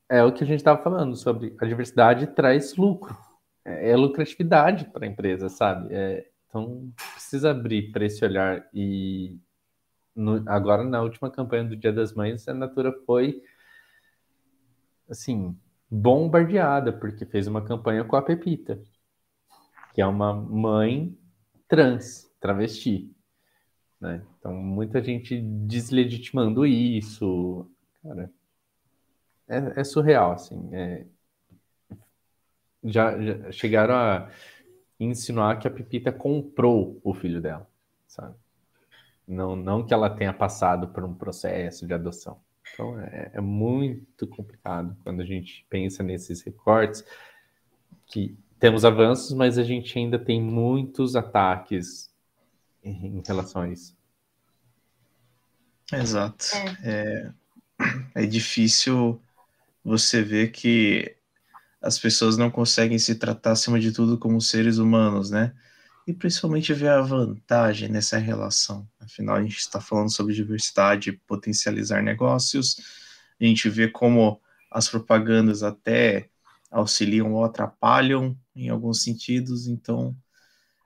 [0.10, 3.18] é o que a gente estava falando sobre a diversidade traz lucro.
[3.64, 5.94] É, é lucratividade para a empresa, sabe?
[5.94, 8.68] É, então, precisa abrir para esse olhar.
[8.74, 9.40] E
[10.16, 13.42] no, agora, na última campanha do Dia das Mães, a Natura foi,
[15.10, 15.58] assim,
[15.90, 18.82] bombardeada, porque fez uma campanha com a Pepita,
[19.94, 21.18] que é uma mãe
[21.72, 23.10] trans, travesti.
[23.98, 24.22] Né?
[24.38, 27.66] Então, muita gente deslegitimando isso.
[28.04, 28.30] Cara,
[29.48, 30.70] é, é surreal, assim.
[30.74, 31.06] É...
[32.84, 34.30] Já, já, chegaram a
[35.00, 37.66] insinuar que a Pepita comprou o filho dela,
[38.06, 38.36] sabe?
[39.26, 42.38] Não, não que ela tenha passado por um processo de adoção.
[42.74, 47.06] Então é, é muito complicado quando a gente pensa nesses recortes,
[48.08, 52.14] que temos avanços, mas a gente ainda tem muitos ataques
[52.84, 53.98] em relação a isso.
[55.92, 56.46] Exato.
[56.84, 57.34] É,
[58.16, 59.20] é, é difícil
[59.84, 61.18] você ver que
[61.82, 65.56] as pessoas não conseguem se tratar acima de tudo como seres humanos, né?
[66.06, 68.88] E principalmente ver a vantagem nessa relação.
[69.00, 72.78] Afinal, a gente está falando sobre diversidade, potencializar negócios.
[73.40, 74.40] A gente vê como
[74.70, 76.30] as propagandas até
[76.70, 79.68] auxiliam ou atrapalham em alguns sentidos.
[79.68, 80.16] Então,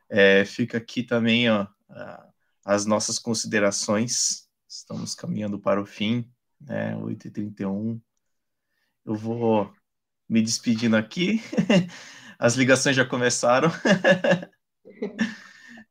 [0.10, 1.68] é, fica aqui também ó,
[2.64, 4.48] as nossas considerações.
[4.68, 6.96] Estamos caminhando para o fim, né?
[6.96, 8.02] 8h31.
[9.06, 9.72] Eu vou
[10.28, 11.42] me despedindo aqui.
[12.38, 13.70] As ligações já começaram.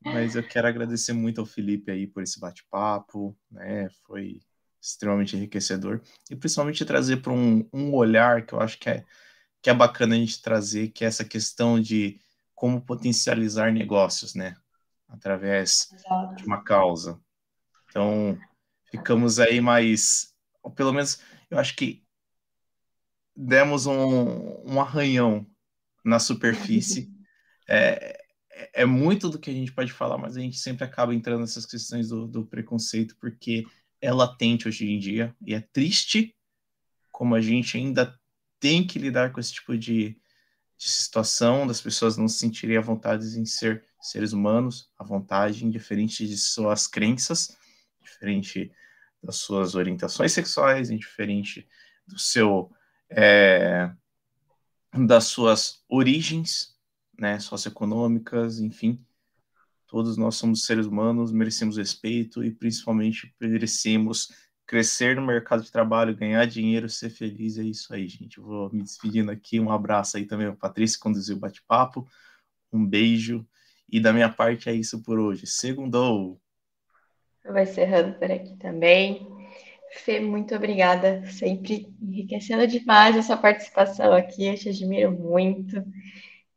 [0.05, 3.89] Mas eu quero agradecer muito ao Felipe aí por esse bate-papo, né?
[4.07, 4.41] Foi
[4.81, 9.03] extremamente enriquecedor e principalmente trazer para um, um olhar que eu acho que é,
[9.65, 12.21] que é bacana a gente trazer, que é essa questão de
[12.55, 14.55] como potencializar negócios, né?
[15.09, 16.35] Através Exato.
[16.35, 17.19] de uma causa.
[17.89, 18.39] Então,
[18.91, 20.35] ficamos aí mais,
[20.77, 21.19] pelo menos,
[21.51, 22.05] eu acho que
[23.35, 25.47] demos um, um arranhão
[26.05, 27.11] na superfície.
[27.67, 28.19] É,
[28.75, 31.65] é muito do que a gente pode falar, mas a gente sempre acaba entrando nessas
[31.65, 33.65] questões do, do preconceito, porque
[34.03, 36.37] é latente hoje em dia, e é triste
[37.11, 38.21] como a gente ainda
[38.61, 40.17] tem que lidar com esse tipo de,
[40.77, 45.65] de situação, das pessoas não se sentirem à vontade em ser seres humanos, à vontade,
[45.65, 47.57] indiferente de suas crenças,
[48.03, 48.71] diferente
[49.23, 51.67] das suas orientações sexuais, indiferente
[52.07, 52.71] do seu
[53.09, 53.91] é,
[54.93, 56.77] das suas origens,
[57.19, 59.05] né, socioeconômicas, enfim.
[59.87, 64.33] Todos nós somos seres humanos, merecemos respeito e principalmente merecemos
[64.67, 67.59] crescer no mercado de trabalho, ganhar dinheiro, ser feliz.
[67.59, 68.39] É isso aí, gente.
[68.39, 69.61] Eu vou me despedindo aqui.
[69.61, 72.07] Um abraço aí também a Patrícia, que conduziu o bate-papo.
[72.73, 73.47] Um beijo.
[73.91, 75.47] E da minha parte é isso por hoje.
[75.47, 76.41] Segundou!
[77.45, 79.29] Vai encerrando por aqui também.
[79.93, 81.25] Fê, muito obrigada.
[81.27, 84.47] Sempre enriquecendo demais essa participação aqui.
[84.47, 85.85] Eu te admiro muito.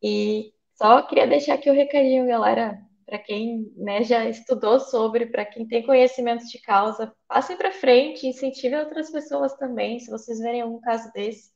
[0.02, 2.87] E só queria deixar aqui o um recadinho, galera.
[3.08, 8.26] Para quem né, já estudou sobre, para quem tem conhecimento de causa, passem para frente,
[8.26, 9.98] incentivem outras pessoas também.
[9.98, 11.50] Se vocês verem algum caso desse,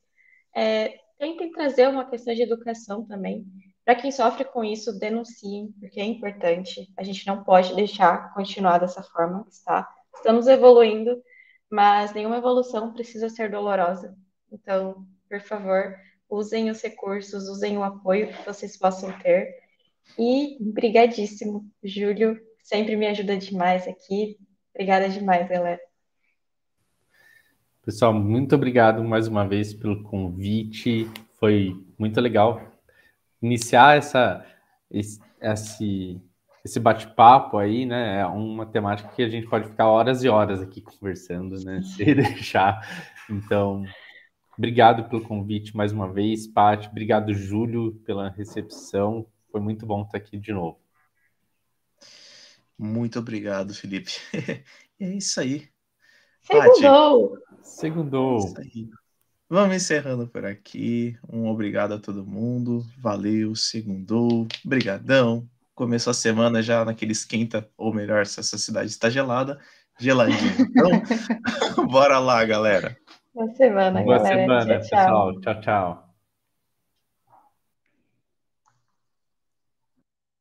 [0.55, 3.45] é, tentem trazer uma questão de educação também.
[3.85, 6.91] Para quem sofre com isso, denunciem, porque é importante.
[6.97, 9.87] A gente não pode deixar continuar dessa forma, está?
[10.15, 11.21] Estamos evoluindo,
[11.69, 14.17] mas nenhuma evolução precisa ser dolorosa.
[14.51, 15.95] Então, por favor,
[16.27, 19.62] usem os recursos, usem o apoio que vocês possam ter.
[20.17, 24.37] E brigadíssimo, Júlio, sempre me ajuda demais aqui.
[24.73, 25.79] Obrigada demais, galera.
[27.85, 31.09] Pessoal, muito obrigado mais uma vez pelo convite.
[31.39, 32.61] Foi muito legal
[33.41, 34.45] iniciar essa,
[34.89, 36.21] esse,
[36.63, 38.21] esse bate-papo aí, né?
[38.21, 41.81] É uma temática que a gente pode ficar horas e horas aqui conversando, né?
[41.81, 42.87] Se deixar.
[43.29, 43.83] Então,
[44.57, 46.87] obrigado pelo convite mais uma vez, Paty.
[46.87, 49.25] Obrigado, Júlio, pela recepção.
[49.53, 50.79] Foi muito bom estar aqui de novo.
[52.75, 54.13] Muito obrigado, Felipe.
[54.99, 55.69] é isso aí.
[56.41, 57.37] Segundou!
[57.61, 58.37] Segundou!
[58.37, 58.89] É isso aí.
[59.47, 61.15] Vamos encerrando por aqui.
[61.31, 62.83] Um obrigado a todo mundo.
[62.97, 64.47] Valeu, segundou.
[64.65, 65.47] Brigadão.
[65.75, 69.59] Começou a semana já naquele esquenta, ou melhor, se essa cidade está gelada,
[69.99, 70.51] geladinho.
[70.61, 70.89] Então,
[71.87, 72.97] bora lá, galera.
[73.35, 74.41] Boa semana, Boa galera.
[74.41, 74.89] semana, tchau, tchau.
[74.89, 75.41] pessoal.
[75.41, 76.02] Tchau, tchau.